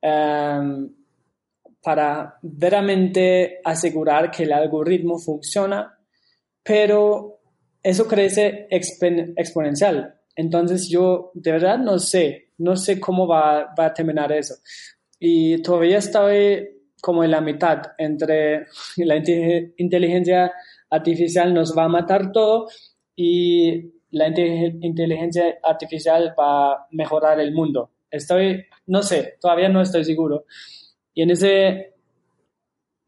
em, 0.00 0.94
para 1.82 2.38
veramente 2.42 3.60
asegurar 3.64 4.30
que 4.30 4.44
el 4.44 4.52
algoritmo 4.52 5.18
funciona, 5.18 5.98
pero 6.62 7.40
eso 7.82 8.06
crece 8.06 8.68
exponencial. 8.70 10.14
Entonces 10.36 10.88
yo 10.88 11.30
de 11.34 11.52
verdad 11.52 11.78
no 11.78 11.98
sé, 11.98 12.52
no 12.58 12.76
sé 12.76 13.00
cómo 13.00 13.26
va, 13.26 13.74
va 13.78 13.86
a 13.86 13.94
terminar 13.94 14.30
eso. 14.32 14.54
Y 15.18 15.60
todavía 15.62 15.98
estoy 15.98 16.68
como 17.00 17.24
en 17.24 17.30
la 17.30 17.40
mitad 17.40 17.82
entre 17.96 18.66
la 18.96 19.16
inteligencia 19.16 20.52
artificial 20.90 21.52
nos 21.52 21.76
va 21.76 21.84
a 21.84 21.88
matar 21.88 22.32
todo 22.32 22.68
y 23.14 23.92
la 24.10 24.28
inteligencia 24.28 25.58
artificial 25.62 26.34
va 26.38 26.72
a 26.72 26.86
mejorar 26.90 27.40
el 27.40 27.52
mundo. 27.52 27.90
Estoy, 28.10 28.64
no 28.86 29.02
sé, 29.02 29.34
todavía 29.40 29.68
no 29.68 29.80
estoy 29.80 30.04
seguro. 30.04 30.44
Y 31.14 31.22
en 31.22 31.30
ese, 31.30 31.94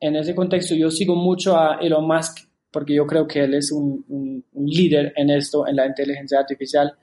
en 0.01 0.17
ese 0.17 0.35
contexto 0.35 0.75
yo 0.75 0.91
sigo 0.91 1.15
mucho 1.15 1.57
a 1.57 1.79
Elon 1.81 2.07
Musk 2.07 2.51
porque 2.71 2.95
yo 2.95 3.07
creo 3.07 3.27
que 3.27 3.45
él 3.45 3.55
es 3.55 3.73
un, 3.73 4.05
un, 4.09 4.67
líder 4.67 5.13
en 5.17 5.31
esto, 5.31 5.67
en 5.67 5.77
la 5.77 5.87
inteligencia 5.87 6.39
artificial. 6.39 6.95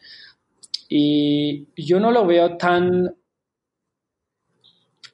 Y 0.90 1.68
yo 1.76 2.00
no 2.00 2.12
lo 2.12 2.26
veo 2.26 2.56
tan, 2.56 3.14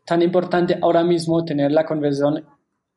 tan 0.05 0.21
importante 0.21 0.77
ahora 0.79 1.03
mismo 1.03 1.43
tener 1.43 1.71
la 1.71 1.85
conversión 1.85 2.45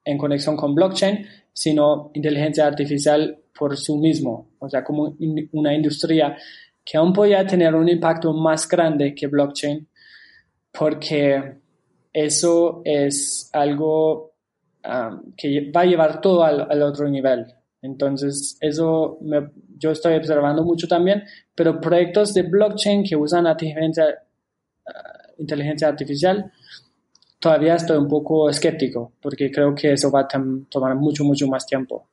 en 0.05 0.19
conexión 0.19 0.57
con 0.57 0.75
blockchain, 0.75 1.27
sino 1.53 2.11
inteligencia 2.15 2.67
artificial 2.67 3.39
por 3.59 3.77
sí 3.77 3.97
mismo, 3.97 4.51
o 4.59 4.69
sea, 4.69 4.85
como 4.85 5.17
una 5.53 5.75
industria 5.75 6.37
que 6.87 6.97
aún 6.97 7.13
podría 7.13 7.45
tener 7.45 7.75
un 7.75 7.89
impacto 7.89 8.33
más 8.33 8.69
grande 8.69 9.13
que 9.13 9.27
blockchain, 9.27 9.89
porque 10.71 11.57
eso 12.13 12.81
es 12.85 13.51
algo 13.53 14.35
um, 14.85 15.33
que 15.37 15.73
va 15.73 15.81
a 15.81 15.87
llevar 15.87 16.21
todo 16.21 16.45
al, 16.45 16.83
otro 16.83 17.09
nivel. 17.09 17.45
Entonces, 17.83 18.57
eso 18.61 19.19
yo 19.77 19.91
estoy 19.91 20.15
observando 20.15 20.65
mucho 20.65 20.87
también, 20.87 21.25
pero 21.55 21.81
proyectos 21.81 22.33
de 22.33 22.43
blockchain 22.43 23.03
que 23.03 23.17
usan 23.17 23.47
inteligencia, 23.47 24.05
uh, 24.87 25.43
inteligencia 25.43 25.89
artificial 25.89 26.53
todavía 27.39 27.75
estoy 27.75 27.99
un 27.99 28.09
poco 28.09 28.49
escéptico 28.49 29.13
porque 29.21 29.51
creo 29.51 29.75
que 29.75 29.93
eso 29.93 30.11
va 30.11 30.21
a 30.21 30.29
tomar 30.29 30.95
mucho, 30.97 31.25
mucho 31.25 31.47
más 31.47 31.67
tiempo. 31.67 32.09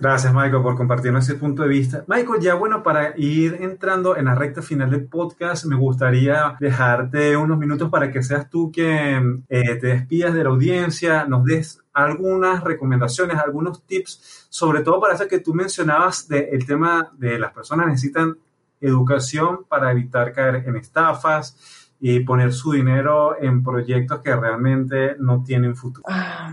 Gracias, 0.00 0.32
Michael, 0.32 0.62
por 0.62 0.76
compartirnos 0.76 1.28
ese 1.28 1.38
punto 1.38 1.62
de 1.62 1.68
vista. 1.68 2.04
Michael, 2.06 2.40
ya 2.40 2.54
bueno, 2.54 2.82
para 2.82 3.12
ir 3.18 3.58
entrando 3.60 4.16
en 4.16 4.24
la 4.24 4.34
recta 4.34 4.62
final 4.62 4.90
del 4.90 5.04
podcast, 5.04 5.66
me 5.66 5.76
gustaría 5.76 6.56
dejarte 6.58 7.36
unos 7.36 7.58
minutos 7.58 7.90
para 7.90 8.10
que 8.10 8.22
seas 8.22 8.48
tú 8.48 8.72
quien 8.72 9.44
eh, 9.50 9.74
te 9.74 9.88
despidas 9.88 10.32
de 10.32 10.42
la 10.42 10.48
audiencia, 10.48 11.26
nos 11.26 11.44
des 11.44 11.82
algunas 11.92 12.64
recomendaciones, 12.64 13.36
algunos 13.36 13.82
tips, 13.82 14.46
sobre 14.48 14.80
todo 14.80 15.02
para 15.02 15.14
eso 15.14 15.28
que 15.28 15.40
tú 15.40 15.52
mencionabas 15.52 16.26
del 16.28 16.64
tema 16.64 17.12
de 17.18 17.38
las 17.38 17.52
personas 17.52 17.86
necesitan 17.86 18.38
educación 18.80 19.66
para 19.68 19.92
evitar 19.92 20.32
caer 20.32 20.64
en 20.66 20.76
estafas 20.76 21.90
y 22.00 22.20
poner 22.20 22.54
su 22.54 22.72
dinero 22.72 23.36
en 23.38 23.62
proyectos 23.62 24.20
que 24.20 24.34
realmente 24.34 25.16
no 25.18 25.44
tienen 25.44 25.76
futuro. 25.76 26.06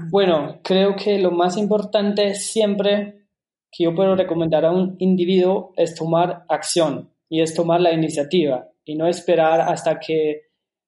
Bueno, 0.10 0.60
creo 0.66 0.98
que 0.98 1.18
lo 1.20 1.32
más 1.32 1.56
importante 1.56 2.36
siempre 2.36 3.27
que 3.72 3.84
yo 3.84 3.96
puedo 3.96 4.16
recomendar 4.16 4.66
a 4.66 4.72
un 4.72 4.96
individuo 5.00 5.74
es 5.76 5.96
tomar 5.96 6.46
acción 6.50 7.12
y 7.30 7.42
es 7.42 7.54
tomar 7.54 7.82
la 7.82 7.92
iniciativa 7.92 8.70
y 8.86 8.96
no 8.96 9.08
esperar 9.08 9.62
hasta 9.62 10.00
que, 10.00 10.44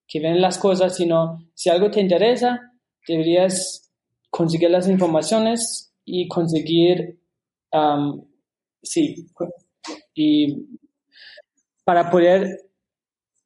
que 0.08 0.20
ven 0.20 0.42
las 0.42 0.58
cosas, 0.58 0.96
sino 0.96 1.50
si 1.54 1.70
algo 1.70 1.92
te 1.92 2.00
interesa, 2.00 2.74
deberías 3.08 3.92
conseguir 4.30 4.70
las 4.70 4.88
informaciones 4.88 5.94
y 6.06 6.28
conseguir, 6.28 7.20
sí, 8.82 9.28
y 10.14 10.68
para 11.84 12.10
poder, 12.10 12.70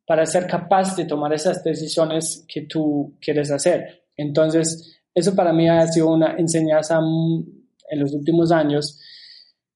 para 0.06 0.26
ser 0.26 0.48
capaz 0.48 0.96
de 0.96 1.06
tomar 1.06 1.34
esas 1.34 1.64
decisiones 1.64 2.46
que 2.48 2.62
tú 2.62 3.18
quieres 3.20 3.52
hacer. 3.52 4.04
Entonces, 4.16 5.02
eso 5.16 5.36
para 5.36 5.54
mí 5.54 5.68
ha 5.68 5.88
sido 5.88 6.14
una 6.14 6.36
enseñanza 6.38 7.00
en 7.00 8.00
los 8.00 8.14
últimos 8.14 8.52
años 8.52 9.00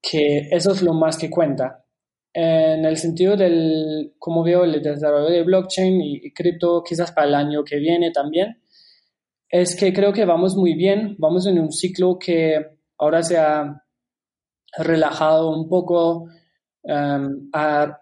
que 0.01 0.49
eso 0.51 0.71
es 0.71 0.81
lo 0.81 0.93
más 0.93 1.17
que 1.17 1.29
cuenta. 1.29 1.83
En 2.33 2.85
el 2.85 2.97
sentido 2.97 3.35
del, 3.35 4.13
como 4.19 4.43
veo, 4.43 4.63
el 4.63 4.81
desarrollo 4.81 5.29
de 5.29 5.43
blockchain 5.43 6.01
y, 6.01 6.33
cripto, 6.33 6.83
quizás 6.83 7.11
para 7.11 7.27
el 7.27 7.35
año 7.35 7.63
que 7.63 7.77
viene 7.77 8.11
también, 8.11 8.61
es 9.49 9.75
que 9.75 9.93
creo 9.93 10.13
que 10.13 10.25
vamos 10.25 10.55
muy 10.55 10.73
bien, 10.75 11.15
vamos 11.17 11.47
en 11.47 11.59
un 11.59 11.71
ciclo 11.71 12.19
que 12.19 12.63
ahora 12.97 13.23
se 13.23 13.37
ha 13.37 13.83
relajado 14.77 15.49
un 15.49 15.67
poco, 15.67 16.29
em, 16.83 17.49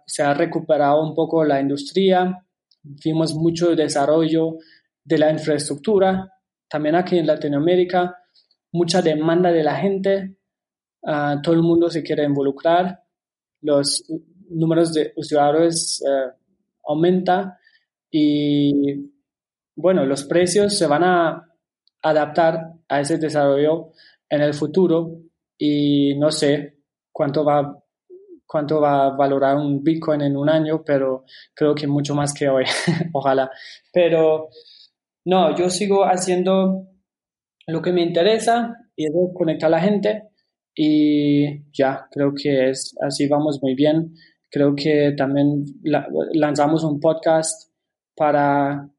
se 0.06 0.24
ha 0.24 0.34
recuperado 0.34 1.02
un 1.02 1.16
poco 1.16 1.44
la 1.46 1.62
industria, 1.62 2.46
vimos 2.84 3.36
mucho 3.36 3.76
desarrollo 3.76 4.58
de 5.04 5.18
la 5.18 5.32
infraestructura, 5.32 6.32
también 6.68 6.96
aquí 6.96 7.18
en 7.18 7.28
Latinoamérica, 7.28 8.18
mucha 8.72 9.02
demanda 9.02 9.52
de 9.52 9.64
la 9.64 9.76
gente, 9.76 10.38
Ah, 11.06 11.40
todo 11.42 11.54
el 11.54 11.62
mundo 11.62 11.90
se 11.90 12.02
quiere 12.02 12.24
involucrar, 12.24 13.04
los 13.62 14.04
números 14.50 14.94
de 14.94 15.14
usuarios 15.16 16.02
uh, 16.04 16.32
aumenta 16.92 17.60
y 18.10 19.12
bueno, 19.76 20.06
los 20.06 20.24
precios 20.24 20.78
se 20.78 20.88
van 20.88 21.04
a 21.04 21.48
adaptar 22.02 22.74
a 22.88 23.02
ese 23.02 23.18
desarrollo 23.18 23.92
en 24.30 24.42
el 24.42 24.54
futuro 24.54 25.20
y 25.58 26.16
no 26.18 26.32
sé 26.32 26.80
cuánto 27.12 27.44
va 27.44 27.82
cuánto 28.48 28.80
va 28.80 29.08
a 29.08 29.10
valorar 29.10 29.58
un 29.58 29.84
Bitcoin 29.84 30.22
en 30.22 30.38
un 30.38 30.50
año, 30.50 30.84
pero 30.84 31.26
creo 31.54 31.74
que 31.76 31.88
mucho 31.88 32.16
más 32.16 32.34
que 32.34 32.48
hoy, 32.48 32.64
ojalá. 33.14 33.52
Pero 33.92 34.50
no, 35.26 35.56
yo 35.56 35.70
sigo 35.70 36.06
haciendo 36.06 36.88
lo 37.68 37.82
que 37.82 37.92
me 37.92 38.02
interesa 38.04 38.76
y 38.96 39.06
es 39.06 39.12
conectar 39.34 39.68
a 39.68 39.72
la 39.72 39.82
gente 39.82 40.30
y 40.76 41.72
ya, 41.72 42.08
creo 42.12 42.34
que 42.36 42.70
es 42.70 42.96
así 43.02 43.28
vamos 43.28 43.62
muy 43.62 43.76
bien. 43.76 44.14
Creo 44.52 44.76
que 44.76 45.14
también 45.18 45.66
lanzamos 46.34 46.84
un 46.84 47.00
podcast 47.00 47.72
para 48.16 48.90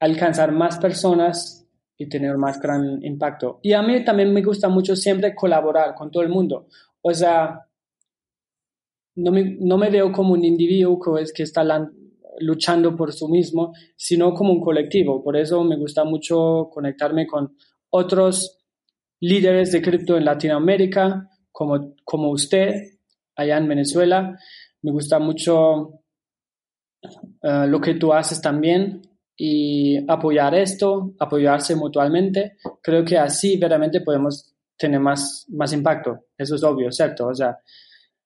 alcanzar 0.00 0.52
más 0.52 0.78
personas 0.78 1.66
y 1.96 2.08
tener 2.08 2.36
más 2.36 2.60
gran 2.60 3.02
impacto. 3.02 3.60
Y 3.62 3.72
a 3.72 3.82
mí 3.82 4.04
también 4.04 4.32
me 4.32 4.42
gusta 4.42 4.68
mucho 4.68 4.94
siempre 4.94 5.34
colaborar 5.34 5.94
con 5.94 6.10
todo 6.10 6.22
el 6.22 6.28
mundo. 6.28 6.66
O 7.00 7.12
sea, 7.12 7.60
no 9.16 9.30
me, 9.32 9.56
no 9.60 9.78
me 9.78 9.90
veo 9.90 10.12
como 10.12 10.34
un 10.34 10.44
individuo 10.44 10.98
que, 10.98 11.22
es, 11.22 11.32
que 11.32 11.42
está 11.44 11.64
luchando 12.40 12.96
por 12.96 13.12
sí 13.12 13.26
mismo, 13.28 13.72
sino 13.96 14.34
como 14.34 14.52
un 14.52 14.60
colectivo. 14.60 15.22
Por 15.22 15.36
eso 15.36 15.62
me 15.64 15.76
gusta 15.76 16.04
mucho 16.04 16.68
conectarme 16.72 17.26
con 17.26 17.56
otros 17.90 18.63
líderes 19.20 19.72
de 19.72 19.82
cripto 19.82 20.16
en 20.16 20.24
Latinoamérica, 20.24 21.28
como, 21.54 22.30
usted, 22.30 22.98
allá 23.36 23.56
en 23.56 23.68
Venezuela. 23.68 24.36
Me 24.82 24.92
gusta 24.92 25.18
mucho 25.18 26.00
eh, 27.42 27.66
lo 27.66 27.80
que 27.80 27.94
tú 27.94 28.12
haces 28.12 28.40
también 28.40 29.02
y 29.36 30.04
apoyar 30.10 30.54
esto, 30.54 31.14
apoyarse 31.18 31.76
mutuamente. 31.76 32.56
Creo 32.82 33.04
que 33.04 33.16
así 33.16 33.56
verdaderamente 33.56 34.00
podemos 34.00 34.54
tener 34.76 35.00
más, 35.00 35.46
más 35.48 35.72
impacto. 35.72 36.26
Eso 36.36 36.56
es 36.56 36.64
obvio, 36.64 36.90
¿cierto? 36.90 37.28
O 37.28 37.34
sea, 37.34 37.58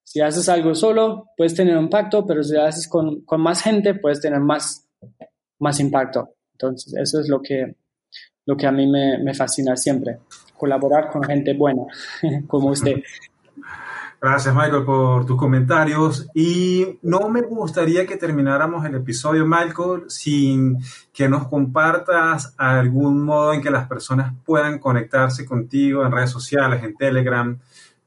si 0.02 0.20
haces 0.20 0.48
algo 0.48 0.74
solo, 0.74 1.26
puedes 1.36 1.54
tener 1.54 1.76
impacto, 1.76 2.26
pero 2.26 2.42
si 2.42 2.56
haces 2.56 2.88
con, 2.88 3.22
con 3.24 3.42
más 3.42 3.62
gente, 3.62 3.94
puedes 3.94 4.20
tener 4.20 4.40
más, 4.40 4.88
más 5.58 5.78
impacto. 5.80 6.34
Entonces, 6.52 6.94
eso 6.96 7.20
es 7.20 7.28
lo 7.28 7.40
que, 7.42 7.76
lo 8.46 8.56
que 8.56 8.66
a 8.66 8.72
mí 8.72 8.86
me, 8.86 9.18
me 9.18 9.34
fascina 9.34 9.76
siempre 9.76 10.18
colaborar 10.58 11.10
con 11.10 11.22
gente 11.22 11.54
buena 11.54 11.84
como 12.46 12.70
usted. 12.70 13.02
Gracias, 14.20 14.52
Michael, 14.52 14.84
por 14.84 15.26
tus 15.26 15.36
comentarios. 15.36 16.28
Y 16.34 16.98
no 17.02 17.28
me 17.28 17.42
gustaría 17.42 18.04
que 18.04 18.16
termináramos 18.16 18.84
el 18.84 18.96
episodio, 18.96 19.46
Michael, 19.46 20.04
sin 20.08 20.78
que 21.12 21.28
nos 21.28 21.46
compartas 21.46 22.52
algún 22.56 23.22
modo 23.24 23.52
en 23.52 23.62
que 23.62 23.70
las 23.70 23.86
personas 23.86 24.34
puedan 24.44 24.80
conectarse 24.80 25.46
contigo 25.46 26.04
en 26.04 26.10
redes 26.10 26.30
sociales, 26.30 26.82
en 26.82 26.96
Telegram, 26.96 27.56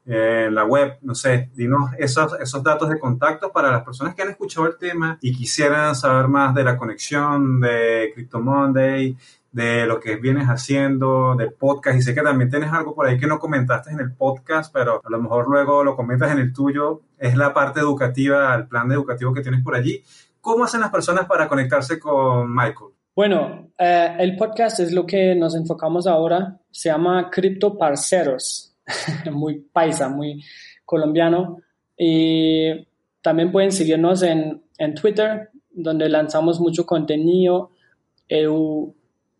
en 0.04 0.54
la 0.54 0.64
web, 0.64 0.98
no 1.00 1.14
sé, 1.14 1.50
dinos 1.54 1.92
esos, 1.96 2.38
esos 2.40 2.62
datos 2.62 2.90
de 2.90 2.98
contacto 2.98 3.50
para 3.50 3.70
las 3.70 3.82
personas 3.82 4.14
que 4.14 4.20
han 4.20 4.30
escuchado 4.30 4.66
el 4.66 4.76
tema 4.76 5.16
y 5.22 5.34
quisieran 5.34 5.94
saber 5.94 6.28
más 6.28 6.54
de 6.54 6.64
la 6.64 6.76
conexión 6.76 7.58
de 7.58 8.10
Crypto 8.14 8.40
Monday, 8.40 9.16
de 9.52 9.86
lo 9.86 10.00
que 10.00 10.16
vienes 10.16 10.46
haciendo, 10.46 11.36
de 11.36 11.50
podcast, 11.50 11.98
y 11.98 12.02
sé 12.02 12.14
que 12.14 12.22
también 12.22 12.50
tienes 12.50 12.72
algo 12.72 12.94
por 12.94 13.06
ahí 13.06 13.18
que 13.18 13.26
no 13.26 13.38
comentaste 13.38 13.90
en 13.90 14.00
el 14.00 14.14
podcast, 14.14 14.72
pero 14.72 15.00
a 15.04 15.10
lo 15.10 15.20
mejor 15.20 15.48
luego 15.48 15.84
lo 15.84 15.94
comentas 15.94 16.32
en 16.32 16.38
el 16.38 16.52
tuyo, 16.52 17.02
es 17.18 17.36
la 17.36 17.52
parte 17.52 17.80
educativa, 17.80 18.54
el 18.54 18.66
plan 18.66 18.90
educativo 18.90 19.34
que 19.34 19.42
tienes 19.42 19.62
por 19.62 19.74
allí. 19.74 20.02
¿Cómo 20.40 20.64
hacen 20.64 20.80
las 20.80 20.90
personas 20.90 21.26
para 21.26 21.48
conectarse 21.48 22.00
con 22.00 22.50
Michael? 22.50 22.92
Bueno, 23.14 23.68
eh, 23.78 24.16
el 24.18 24.36
podcast 24.36 24.80
es 24.80 24.92
lo 24.92 25.04
que 25.04 25.34
nos 25.34 25.54
enfocamos 25.54 26.06
ahora, 26.06 26.58
se 26.70 26.88
llama 26.88 27.28
Cripto 27.30 27.76
Parceros, 27.76 28.74
muy 29.30 29.60
paisa, 29.60 30.08
muy 30.08 30.42
colombiano, 30.86 31.58
y 31.96 32.88
también 33.20 33.52
pueden 33.52 33.70
seguirnos 33.70 34.22
en, 34.22 34.62
en 34.78 34.94
Twitter, 34.94 35.50
donde 35.70 36.08
lanzamos 36.08 36.58
mucho 36.58 36.86
contenido. 36.86 37.70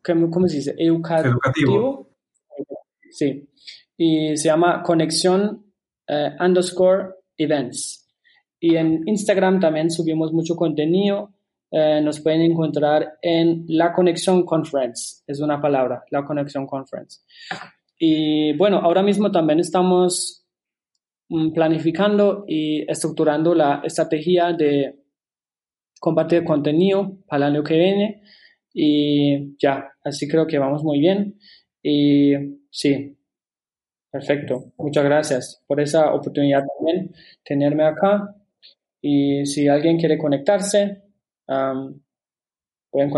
¿Cómo 0.03 0.49
se 0.49 0.57
dice? 0.57 0.75
Educativo. 0.79 2.11
Sí. 3.11 3.49
Y 3.97 4.37
se 4.37 4.49
llama 4.49 4.83
Conexión 4.83 5.73
eh, 6.09 6.31
underscore 6.41 7.15
events. 7.37 8.09
Y 8.59 8.77
en 8.77 9.03
Instagram 9.07 9.61
también 9.61 9.91
subimos 9.91 10.33
mucho 10.33 10.57
contenido. 10.57 11.33
Eh, 11.71 12.01
nos 12.03 12.21
pueden 12.21 12.43
encontrar 12.43 13.19
en 13.23 13.65
La 13.69 13.93
Conexión 13.93 14.45
Conference. 14.45 15.23
Es 15.27 15.41
una 15.41 15.61
palabra, 15.61 16.03
La 16.11 16.25
Conexión 16.25 16.67
Conference. 16.67 17.21
Y 17.99 18.57
bueno, 18.57 18.79
ahora 18.79 19.03
mismo 19.03 19.31
también 19.31 19.61
estamos 19.61 20.45
mm, 21.29 21.53
planificando 21.53 22.45
y 22.47 22.91
estructurando 22.91 23.55
la 23.55 23.81
estrategia 23.85 24.53
de 24.53 24.99
compartir 26.01 26.45
contenido 26.45 27.19
para 27.27 27.47
el 27.47 27.55
año 27.55 27.65
que 27.65 27.79
viene 27.79 28.23
y 28.73 29.57
ya, 29.59 29.93
así 30.05 30.29
creo 30.29 30.47
que 30.47 30.59
vamos 30.59 30.83
muy 30.83 30.99
bien. 30.99 31.39
Y 31.83 32.33
sí, 32.71 33.17
perfecto. 34.11 34.73
Muchas 34.79 35.05
gracias 35.05 35.63
por 35.67 35.81
esa 35.81 36.13
oportunidad 36.15 36.65
también, 36.77 37.15
tenerme 37.45 37.85
acá. 37.85 38.35
Y 39.01 39.45
si 39.47 39.69
alguien 39.69 39.99
quiere 39.99 40.17
conectarse, 40.17 41.03
pueden 42.91 43.11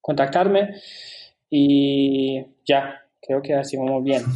contactarme. 0.00 0.74
Y 1.50 2.42
ya, 2.64 3.02
creo 3.20 3.42
que 3.42 3.54
así 3.54 3.76
vamos 3.76 4.02
bien. 4.02 4.22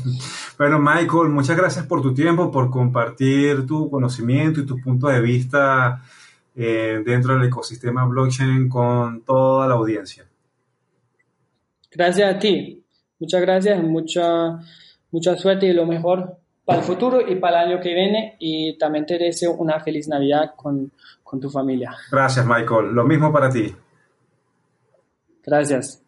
Bueno, 0.59 0.79
Michael, 0.79 1.29
muchas 1.29 1.55
gracias 1.55 1.85
por 1.85 2.01
tu 2.01 2.15
tiempo, 2.15 2.51
por 2.51 2.71
compartir 2.71 3.67
tu 3.67 3.91
conocimiento 3.91 4.61
y 4.61 4.65
tu 4.65 4.81
punto 4.81 5.09
de 5.09 5.21
vista 5.21 6.01
eh, 6.57 7.03
dentro 7.05 7.35
del 7.35 7.49
ecosistema 7.49 8.07
blockchain 8.07 8.69
con 8.69 9.23
toda 9.23 9.69
la 9.69 9.75
audiencia. 9.75 10.25
Gracias 11.91 12.35
a 12.35 12.39
ti. 12.39 12.83
Muchas 13.19 13.41
gracias, 13.41 13.83
mucha, 13.83 14.59
mucha 15.11 15.37
suerte 15.37 15.67
y 15.67 15.73
lo 15.73 15.87
mejor 15.87 16.39
para 16.65 16.81
el 16.81 16.85
futuro 16.85 17.21
y 17.21 17.37
para 17.37 17.63
el 17.63 17.73
año 17.73 17.83
que 17.83 17.95
viene. 17.95 18.37
Y 18.39 18.77
también 18.79 19.05
te 19.05 19.19
deseo 19.19 19.53
una 19.53 19.81
feliz 19.81 20.09
Navidad 20.09 20.55
con, 20.57 20.93
con 21.23 21.41
tu 21.41 21.51
familia. 21.51 21.95
Gracias, 22.11 22.47
Michael. 22.47 22.93
Lo 22.93 23.05
mismo 23.05 23.33
para 23.33 23.51
ti. 23.51 23.75
Gracias. 25.45 26.06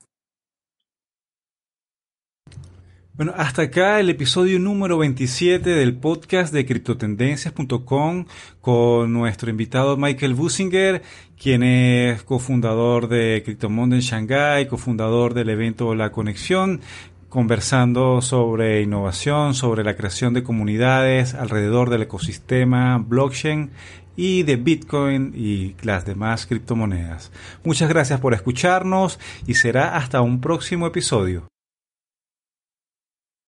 Bueno, 3.18 3.34
hasta 3.36 3.62
acá 3.62 3.98
el 3.98 4.10
episodio 4.10 4.60
número 4.60 4.96
27 4.96 5.70
del 5.70 5.96
podcast 5.96 6.54
de 6.54 6.64
criptotendencias.com 6.64 8.26
con 8.60 9.12
nuestro 9.12 9.50
invitado 9.50 9.96
Michael 9.96 10.34
Businger, 10.34 11.02
quien 11.36 11.64
es 11.64 12.22
cofundador 12.22 13.08
de 13.08 13.42
Cryptomundo 13.44 13.96
en 13.96 14.02
Shanghai, 14.02 14.68
cofundador 14.68 15.34
del 15.34 15.48
evento 15.48 15.96
La 15.96 16.12
Conexión, 16.12 16.80
conversando 17.28 18.22
sobre 18.22 18.82
innovación, 18.82 19.54
sobre 19.54 19.82
la 19.82 19.96
creación 19.96 20.32
de 20.32 20.44
comunidades 20.44 21.34
alrededor 21.34 21.90
del 21.90 22.02
ecosistema 22.02 22.98
blockchain 22.98 23.72
y 24.14 24.44
de 24.44 24.54
Bitcoin 24.54 25.32
y 25.34 25.74
las 25.82 26.06
demás 26.06 26.46
criptomonedas. 26.46 27.32
Muchas 27.64 27.88
gracias 27.88 28.20
por 28.20 28.32
escucharnos 28.32 29.18
y 29.44 29.54
será 29.54 29.96
hasta 29.96 30.20
un 30.20 30.40
próximo 30.40 30.86
episodio. 30.86 31.48